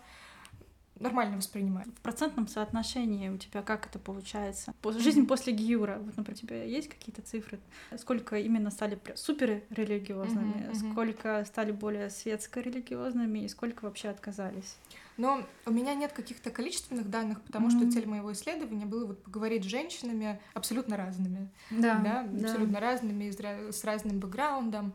нормально 0.99 1.37
воспринимает. 1.37 1.87
В 1.87 2.01
процентном 2.01 2.47
соотношении 2.47 3.29
у 3.29 3.37
тебя 3.37 3.61
как 3.61 3.87
это 3.87 3.99
получается? 3.99 4.73
Жизнь 4.97 5.27
после 5.27 5.53
Гиюра, 5.53 5.99
вот, 5.99 6.17
например, 6.17 6.37
у 6.41 6.47
тебя 6.47 6.63
есть 6.63 6.89
какие-то 6.89 7.21
цифры? 7.21 7.59
Сколько 7.97 8.37
именно 8.37 8.71
стали 8.71 8.99
супер 9.15 9.63
религиозными, 9.69 10.69
mm-hmm, 10.69 10.91
сколько 10.91 11.45
стали 11.45 11.71
более 11.71 12.09
светско-религиозными 12.09 13.39
и 13.39 13.47
сколько 13.47 13.85
вообще 13.85 14.09
отказались? 14.09 14.77
Но 15.17 15.45
у 15.65 15.71
меня 15.71 15.95
нет 15.95 16.11
каких-то 16.11 16.49
количественных 16.49 17.09
данных, 17.09 17.41
потому 17.41 17.67
mm-hmm. 17.67 17.81
что 17.81 17.91
цель 17.91 18.07
моего 18.07 18.33
исследования 18.33 18.85
была 18.85 19.05
вот 19.05 19.23
поговорить 19.23 19.63
с 19.63 19.67
женщинами 19.67 20.39
абсолютно 20.53 20.97
разными. 20.97 21.49
Да, 21.71 21.99
да, 22.03 22.21
абсолютно 22.21 22.73
да. 22.73 22.79
разными, 22.81 23.31
с 23.71 23.83
разным 23.83 24.19
бэкграундом. 24.19 24.93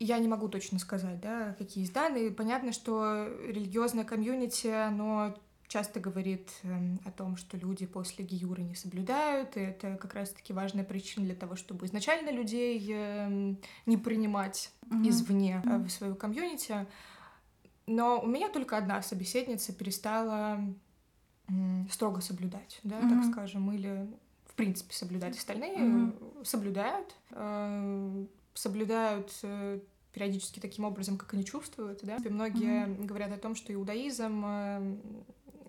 Я 0.00 0.18
не 0.18 0.28
могу 0.28 0.48
точно 0.48 0.78
сказать, 0.78 1.20
да, 1.20 1.54
какие 1.58 1.82
есть 1.82 1.92
данные. 1.92 2.30
Понятно, 2.30 2.72
что 2.72 3.28
религиозное 3.46 4.04
комьюнити, 4.04 4.66
оно 4.66 5.34
часто 5.70 6.00
говорит 6.00 6.50
э, 6.64 6.96
о 7.04 7.12
том, 7.12 7.36
что 7.36 7.56
люди 7.56 7.86
после 7.86 8.24
гиюры 8.24 8.62
не 8.62 8.74
соблюдают, 8.74 9.56
и 9.56 9.60
это 9.60 9.96
как 9.96 10.14
раз-таки 10.14 10.52
важная 10.52 10.84
причина 10.84 11.24
для 11.24 11.36
того, 11.36 11.54
чтобы 11.54 11.86
изначально 11.86 12.30
людей 12.30 12.84
э, 12.92 13.54
не 13.86 13.96
принимать 13.96 14.72
mm-hmm. 14.82 15.08
извне 15.08 15.62
mm-hmm. 15.64 15.84
в 15.84 15.90
свою 15.92 16.14
комьюнити. 16.16 16.86
Но 17.86 18.20
у 18.20 18.26
меня 18.26 18.48
только 18.48 18.76
одна 18.76 19.00
собеседница 19.00 19.72
перестала 19.72 20.60
строго 21.90 22.20
соблюдать, 22.20 22.80
да, 22.82 23.00
mm-hmm. 23.00 23.08
так 23.08 23.32
скажем, 23.32 23.72
или 23.72 24.08
в 24.46 24.54
принципе 24.54 24.92
соблюдать. 24.92 25.36
Остальные 25.36 25.78
mm-hmm. 25.78 26.44
соблюдают, 26.44 27.14
э, 27.30 28.26
соблюдают 28.54 29.32
э, 29.42 29.80
периодически 30.12 30.60
таким 30.60 30.84
образом, 30.84 31.18
как 31.18 31.34
они 31.34 31.44
чувствуют, 31.44 32.00
да. 32.02 32.16
И 32.16 32.28
многие 32.28 32.86
mm-hmm. 32.86 33.04
говорят 33.04 33.32
о 33.32 33.38
том, 33.38 33.54
что 33.54 33.72
иудаизм 33.72 34.42
э, 34.44 34.96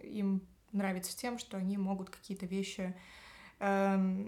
им 0.04 0.42
нравится 0.72 1.16
тем, 1.18 1.38
что 1.38 1.58
они 1.58 1.78
могут 1.78 2.10
какие-то 2.10 2.46
вещи 2.46 2.96
э, 3.60 4.28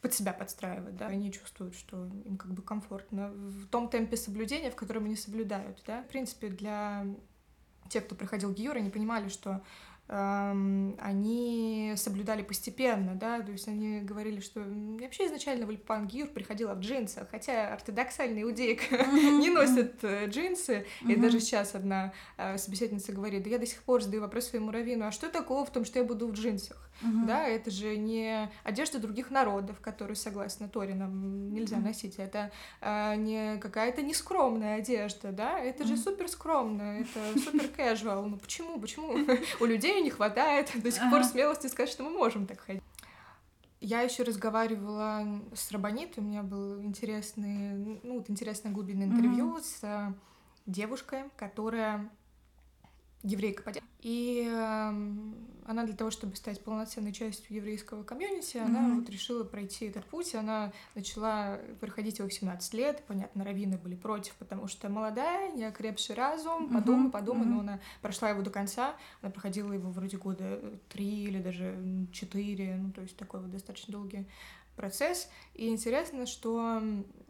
под 0.00 0.14
себя 0.14 0.32
подстраивать, 0.32 0.96
да, 0.96 1.08
они 1.08 1.32
чувствуют, 1.32 1.74
что 1.74 2.06
им 2.24 2.36
как 2.36 2.52
бы 2.52 2.62
комфортно 2.62 3.28
в 3.30 3.66
том 3.66 3.88
темпе 3.88 4.16
соблюдения, 4.16 4.70
в 4.70 4.76
котором 4.76 5.04
они 5.04 5.16
соблюдают, 5.16 5.82
да. 5.86 6.02
В 6.02 6.08
принципе, 6.08 6.48
для 6.48 7.06
тех, 7.88 8.06
кто 8.06 8.14
проходил 8.14 8.52
Гиюр, 8.52 8.76
они 8.76 8.90
понимали, 8.90 9.28
что 9.28 9.62
они 10.10 11.92
соблюдали 11.96 12.42
постепенно, 12.42 13.14
да, 13.14 13.40
то 13.42 13.52
есть 13.52 13.68
они 13.68 14.00
говорили, 14.00 14.40
что 14.40 14.60
вообще 15.00 15.26
изначально 15.26 15.66
в 15.66 15.70
Альпан 15.70 16.08
Гиюр 16.08 16.28
приходила 16.28 16.74
в 16.74 16.80
джинсах, 16.80 17.28
хотя 17.30 17.72
ортодоксальная 17.74 18.42
иудейка 18.42 18.96
mm-hmm. 18.96 19.30
не 19.38 19.50
носит 19.50 20.02
mm-hmm. 20.02 20.28
джинсы, 20.28 20.84
mm-hmm. 21.02 21.12
и 21.12 21.16
даже 21.16 21.38
сейчас 21.38 21.76
одна 21.76 22.12
э, 22.36 22.58
собеседница 22.58 23.12
говорит, 23.12 23.44
да 23.44 23.50
я 23.50 23.58
до 23.58 23.66
сих 23.66 23.82
пор 23.82 24.02
задаю 24.02 24.22
вопрос 24.22 24.46
своему 24.48 24.72
раввину, 24.72 25.06
а 25.06 25.12
что 25.12 25.28
такого 25.28 25.64
в 25.64 25.70
том, 25.70 25.84
что 25.84 26.00
я 26.00 26.04
буду 26.04 26.26
в 26.26 26.32
джинсах? 26.32 26.90
Да, 27.26 27.46
это 27.46 27.70
же 27.70 27.96
не 27.96 28.50
одежда 28.62 28.98
других 28.98 29.30
народов, 29.30 29.80
которые, 29.80 30.16
согласно 30.16 30.68
Торе, 30.68 30.94
нам 30.94 31.52
нельзя 31.52 31.78
носить. 31.78 32.16
Это 32.18 32.50
а, 32.80 33.16
не 33.16 33.58
какая-то 33.58 34.02
нескромная 34.02 34.76
одежда, 34.76 35.32
да, 35.32 35.58
это 35.58 35.84
же 35.86 35.96
супер 35.96 36.28
скромно, 36.28 37.00
это 37.00 37.38
супер 37.40 37.70
casual. 37.76 38.26
Ну 38.26 38.36
почему? 38.36 38.78
Почему 38.78 39.16
у 39.60 39.64
людей 39.64 39.99
не 40.00 40.10
хватает 40.10 40.70
до 40.82 40.90
сих 40.90 41.08
пор 41.10 41.24
смелости 41.24 41.66
сказать, 41.66 41.90
что 41.90 42.02
мы 42.02 42.10
можем 42.10 42.46
так 42.46 42.60
ходить? 42.60 42.82
Я 43.80 44.02
еще 44.02 44.24
разговаривала 44.24 45.40
с 45.54 45.72
Рабанит, 45.72 46.18
у 46.18 46.20
меня 46.20 46.42
был 46.42 46.82
интересный, 46.82 47.98
ну, 48.02 48.18
вот 48.18 48.28
интересное 48.28 48.72
глубинное 48.72 49.06
интервью 49.06 49.56
mm-hmm. 49.56 49.62
с 49.62 49.78
э, 49.82 50.12
девушкой, 50.66 51.24
которая 51.36 52.10
еврейка 53.22 53.62
по 53.62 53.72
И 54.00 54.48
э, 54.50 54.92
она 55.66 55.84
для 55.84 55.94
того, 55.94 56.10
чтобы 56.10 56.36
стать 56.36 56.62
полноценной 56.62 57.12
частью 57.12 57.54
еврейского 57.54 58.02
комьюнити, 58.02 58.56
mm-hmm. 58.56 58.64
она 58.64 58.94
вот 58.94 59.10
решила 59.10 59.44
пройти 59.44 59.86
этот 59.86 60.04
путь. 60.06 60.34
Она 60.34 60.72
начала 60.94 61.58
проходить 61.80 62.18
его 62.18 62.28
в 62.28 62.32
17 62.32 62.74
лет. 62.74 63.02
Понятно, 63.06 63.44
раввины 63.44 63.76
были 63.76 63.94
против, 63.94 64.34
потому 64.36 64.68
что 64.68 64.88
молодая, 64.88 65.52
неокрепший 65.52 66.14
разум, 66.14 66.66
mm-hmm. 66.66 66.74
подумай, 66.74 67.10
подумай, 67.10 67.46
mm-hmm. 67.46 67.50
но 67.50 67.60
она 67.60 67.80
прошла 68.00 68.30
его 68.30 68.42
до 68.42 68.50
конца. 68.50 68.96
Она 69.20 69.30
проходила 69.30 69.72
его 69.72 69.90
вроде 69.90 70.16
года 70.16 70.60
три 70.88 71.24
или 71.24 71.40
даже 71.40 71.76
четыре, 72.12 72.76
ну, 72.76 72.90
то 72.92 73.02
есть 73.02 73.16
такой 73.16 73.40
вот 73.40 73.50
достаточно 73.50 73.92
долгий 73.92 74.26
процесс. 74.76 75.28
И 75.54 75.68
интересно, 75.68 76.24
что 76.26 76.82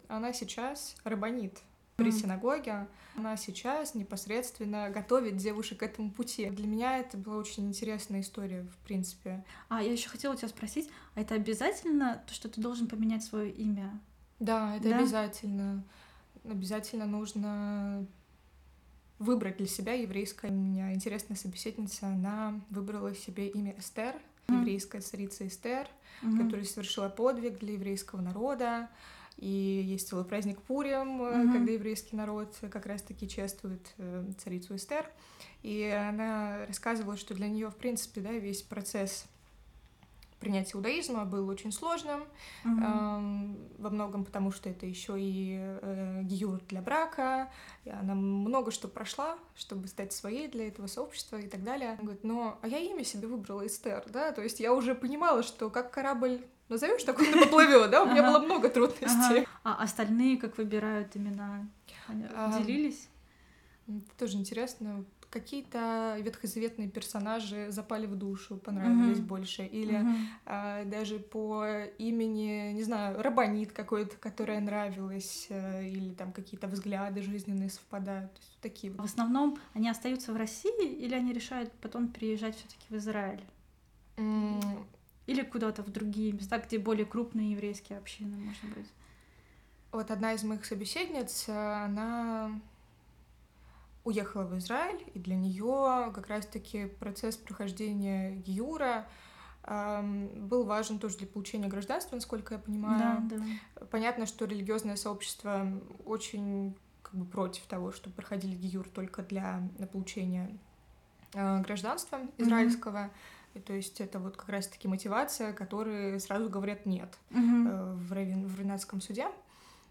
она 0.09 0.33
сейчас 0.33 0.95
рабанит 1.05 1.61
при 2.05 2.11
синагоге. 2.11 2.87
Она 3.17 3.37
сейчас 3.37 3.95
непосредственно 3.95 4.91
готовит 4.91 5.37
девушек 5.37 5.81
к 5.81 5.83
этому 5.83 6.11
пути. 6.11 6.49
Для 6.51 6.67
меня 6.67 6.99
это 6.99 7.17
была 7.17 7.37
очень 7.37 7.69
интересная 7.69 8.21
история, 8.21 8.63
в 8.63 8.77
принципе. 8.87 9.45
А, 9.69 9.83
я 9.83 9.93
еще 9.93 10.09
хотела 10.09 10.37
тебя 10.37 10.49
спросить, 10.49 10.91
а 11.15 11.21
это 11.21 11.35
обязательно 11.35 12.23
то, 12.27 12.33
что 12.35 12.49
ты 12.49 12.61
должен 12.61 12.87
поменять 12.89 13.25
свое 13.25 13.51
имя? 13.51 14.01
Да, 14.39 14.77
это 14.77 14.91
да? 14.91 14.99
обязательно. 14.99 15.85
Обязательно 16.45 17.07
нужно 17.07 18.07
выбрать 19.19 19.59
для 19.59 19.67
себя 19.67 19.93
еврейское. 19.93 20.51
У 20.51 20.55
меня 20.55 20.93
интересная 20.95 21.37
собеседница, 21.37 22.07
она 22.07 22.59
выбрала 22.71 23.15
себе 23.15 23.49
имя 23.49 23.75
Эстер, 23.79 24.15
еврейская 24.49 25.01
царица 25.01 25.47
Эстер, 25.47 25.87
mm-hmm. 26.23 26.45
которая 26.45 26.65
совершила 26.65 27.09
подвиг 27.09 27.59
для 27.59 27.75
еврейского 27.75 28.21
народа. 28.21 28.89
И 29.41 29.83
есть 29.87 30.09
целый 30.09 30.27
праздник 30.27 30.61
Пурим, 30.61 31.23
mm-hmm. 31.23 31.53
когда 31.53 31.73
еврейский 31.73 32.15
народ 32.15 32.55
как 32.71 32.85
раз-таки 32.85 33.27
чествует 33.27 33.95
э, 33.97 34.31
царицу 34.37 34.77
Эстер. 34.77 35.07
И 35.63 35.83
она 35.85 36.67
рассказывала, 36.67 37.17
что 37.17 37.35
для 37.35 37.49
нее, 37.49 37.71
в 37.71 37.77
принципе, 37.77 38.21
да, 38.21 38.33
весь 38.33 38.61
процесс 38.61 39.25
принятие 40.41 40.77
иудаизма 40.77 41.25
был 41.25 41.49
очень 41.49 41.71
сложным, 41.71 42.25
Мгм. 42.65 42.85
эм, 42.85 43.59
во 43.79 43.91
многом 43.91 44.25
потому, 44.25 44.51
что 44.51 44.71
это 44.71 44.87
еще 44.87 45.17
и 45.19 45.59
э, 45.61 46.21
гиюр 46.25 46.61
для 46.69 46.81
брака, 46.81 47.51
и 47.85 47.91
она 47.91 48.15
много 48.15 48.71
что 48.71 48.89
прошла, 48.89 49.39
чтобы 49.55 49.87
стать 49.87 50.13
своей 50.13 50.49
для 50.49 50.69
этого 50.69 50.87
сообщества 50.87 51.37
и 51.37 51.47
так 51.47 51.63
далее. 51.63 51.91
Она 51.91 52.03
говорит, 52.03 52.25
но 52.25 52.59
а 52.63 52.69
я 52.69 52.79
имя 52.79 53.05
себе 53.05 53.29
выбрала 53.29 53.67
Эстер, 53.67 54.05
да, 54.09 54.33
то 54.33 54.43
есть 54.43 54.61
я 54.61 54.73
уже 54.73 54.95
понимала, 54.95 55.43
что 55.43 55.69
как 55.71 55.91
корабль 55.91 56.41
назовешь, 56.71 57.03
так 57.05 57.19
он 57.19 57.27
и 57.27 57.39
поплывет, 57.39 57.91
да, 57.91 58.03
у 58.03 58.07
меня 58.11 58.23
Ага. 58.23 58.31
было 58.39 58.45
много 58.45 58.69
трудностей. 58.69 59.07
Ага. 59.41 59.45
А 59.65 59.83
остальные 59.83 60.39
как 60.39 60.57
выбирают 60.59 61.17
имена? 61.17 61.69
Они 62.09 62.25
А, 62.35 62.59
Делились? 62.59 63.09
Это 63.89 64.17
тоже 64.19 64.37
интересно. 64.39 65.05
Какие-то 65.31 66.17
ветхозаветные 66.21 66.89
персонажи 66.89 67.71
запали 67.71 68.07
в 68.07 68.17
душу, 68.17 68.57
понравились 68.57 69.19
Мгм. 69.19 69.27
больше. 69.27 69.65
Или 69.65 69.99
Мгм. 69.99 70.17
а, 70.47 70.85
даже 70.85 71.21
по 71.21 71.67
имени, 71.99 72.73
не 72.73 72.83
знаю, 72.83 73.23
Рабанит 73.23 73.73
какой-то, 73.73 74.17
которая 74.17 74.61
нравилась, 74.61 75.47
э, 75.51 75.87
или 75.89 76.13
там 76.15 76.33
какие-то 76.33 76.67
взгляды 76.67 77.23
жизненные 77.23 77.71
совпадают. 77.71 78.33
То 78.33 78.39
есть 78.41 78.51
вот 78.55 78.61
такие 78.61 78.93
В 78.93 78.97
вот. 78.97 79.07
основном 79.07 79.59
они 79.75 79.89
остаются 79.89 80.33
в 80.33 80.37
России 80.37 80.93
или 80.95 81.15
они 81.15 81.33
решают 81.33 81.73
потом 81.81 82.09
переезжать 82.09 82.57
все-таки 82.57 82.87
в 82.89 82.97
Израиль? 82.97 83.43
Или 85.31 85.43
куда-то 85.43 85.85
в 85.85 85.91
другие 85.91 86.33
места, 86.33 86.59
где 86.59 86.77
более 86.77 87.07
крупные 87.07 87.53
еврейские 87.53 87.99
общины, 87.99 88.37
может 88.37 88.65
быть? 88.75 88.89
Вот 89.93 90.11
одна 90.11 90.33
из 90.33 90.43
моих 90.43 90.65
собеседниц, 90.65 91.45
э, 91.47 91.53
она 91.53 92.61
уехала 94.03 94.43
в 94.43 94.59
Израиль, 94.59 95.05
и 95.15 95.21
для 95.21 95.37
нее 95.37 96.11
как 96.13 96.27
раз-таки 96.27 96.87
процесс 96.87 97.37
прохождения 97.37 98.35
Гиюра 98.39 99.07
эм, 99.63 100.49
был 100.49 100.65
важен 100.65 100.99
тоже 100.99 101.19
для 101.19 101.29
получения 101.29 101.69
гражданства, 101.69 102.17
насколько 102.17 102.55
я 102.55 102.61
понимаю. 102.61 103.29
Да, 103.29 103.37
да. 103.37 103.87
Понятно, 103.87 104.27
что 104.27 104.47
религиозное 104.47 104.97
сообщество 104.97 105.65
очень 106.07 106.77
как 107.03 107.15
бы 107.15 107.25
против 107.25 107.67
того, 107.67 107.93
что 107.93 108.11
проходили 108.11 108.57
гиюр 108.57 108.89
только 108.89 109.23
для 109.23 109.63
получения 109.93 110.59
э, 111.35 111.63
гражданства 111.63 112.19
израильского. 112.37 113.11
И 113.55 113.59
то 113.61 113.73
есть 113.73 114.01
это 114.01 114.19
вот 114.19 114.37
как 114.37 114.49
раз-таки 114.49 114.87
мотивация, 114.87 115.53
которые 115.53 116.21
сразу 116.21 116.49
говорят 116.49 116.87
нет 116.87 117.19
э, 117.31 117.35
в, 117.35 118.13
равин, 118.13 118.47
в 118.47 118.57
равенатском 118.57 119.01
суде. 119.01 119.27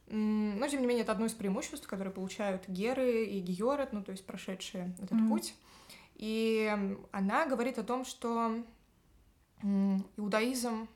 Но, 0.08 0.68
тем 0.68 0.82
не 0.82 0.88
менее, 0.88 1.04
это 1.04 1.12
одно 1.12 1.28
из 1.28 1.34
преимуществ, 1.34 1.88
которые 1.88 2.12
получают 2.12 2.68
геры 2.68 3.26
и 3.26 3.40
георы, 3.42 3.88
ну, 3.92 4.04
то 4.04 4.12
есть 4.12 4.26
прошедшие 4.26 4.96
этот 4.98 5.12
Мгм. 5.12 5.30
путь. 5.30 5.54
И 6.16 6.76
она 7.12 7.46
говорит 7.46 7.78
о 7.78 7.84
том, 7.84 8.06
что 8.06 8.64
иудаизм 10.18 10.88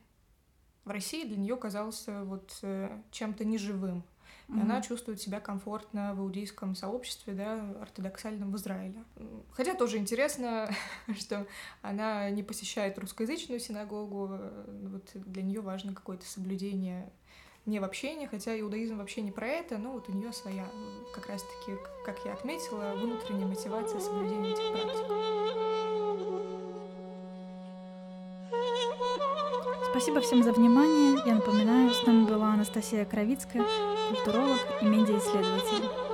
в 0.83 0.89
России 0.89 1.25
для 1.25 1.37
нее 1.37 1.55
казался 1.57 2.23
вот 2.23 2.57
э, 2.61 3.01
чем-то 3.11 3.45
неживым. 3.45 4.03
И 4.49 4.59
она 4.59 4.81
чувствует 4.81 5.21
себя 5.21 5.39
комфортно 5.39 6.13
в 6.13 6.19
иудейском 6.19 6.75
сообществе, 6.75 7.33
да, 7.33 7.59
ортодоксальном 7.81 8.51
в 8.51 8.57
Израиле. 8.57 9.03
Хотя 9.51 9.73
тоже 9.73 9.97
интересно, 9.97 10.69
что 11.17 11.47
она 11.81 12.29
не 12.29 12.43
посещает 12.43 12.99
русскоязычную 12.99 13.59
синагогу. 13.59 14.29
э, 14.31 14.87
Вот 14.91 15.11
для 15.13 15.43
нее 15.43 15.61
важно 15.61 15.93
какое-то 15.93 16.25
соблюдение 16.25 17.11
не 17.65 17.79
в 17.79 17.83
общении, 17.85 18.25
хотя 18.27 18.59
иудаизм 18.59 18.97
вообще 18.97 19.21
не 19.21 19.31
про 19.31 19.47
это, 19.47 19.77
но 19.77 19.93
вот 19.93 20.09
у 20.09 20.11
нее 20.11 20.33
своя, 20.33 20.67
как 21.13 21.27
раз-таки, 21.27 21.77
как 22.05 22.19
я 22.25 22.33
отметила, 22.33 22.93
внутренняя 22.95 23.47
мотивация 23.47 24.01
соблюдения 24.01 24.51
этих 24.51 24.71
практик. 24.73 26.13
Спасибо 29.91 30.21
всем 30.21 30.43
за 30.43 30.51
внимание. 30.51 31.21
Я 31.25 31.35
напоминаю, 31.35 31.93
с 31.93 32.05
нами 32.05 32.25
была 32.25 32.53
Анастасия 32.53 33.05
Кровицкая, 33.05 33.63
культуролог 34.13 34.59
и 34.81 34.85
медиаисследователь. 34.85 36.12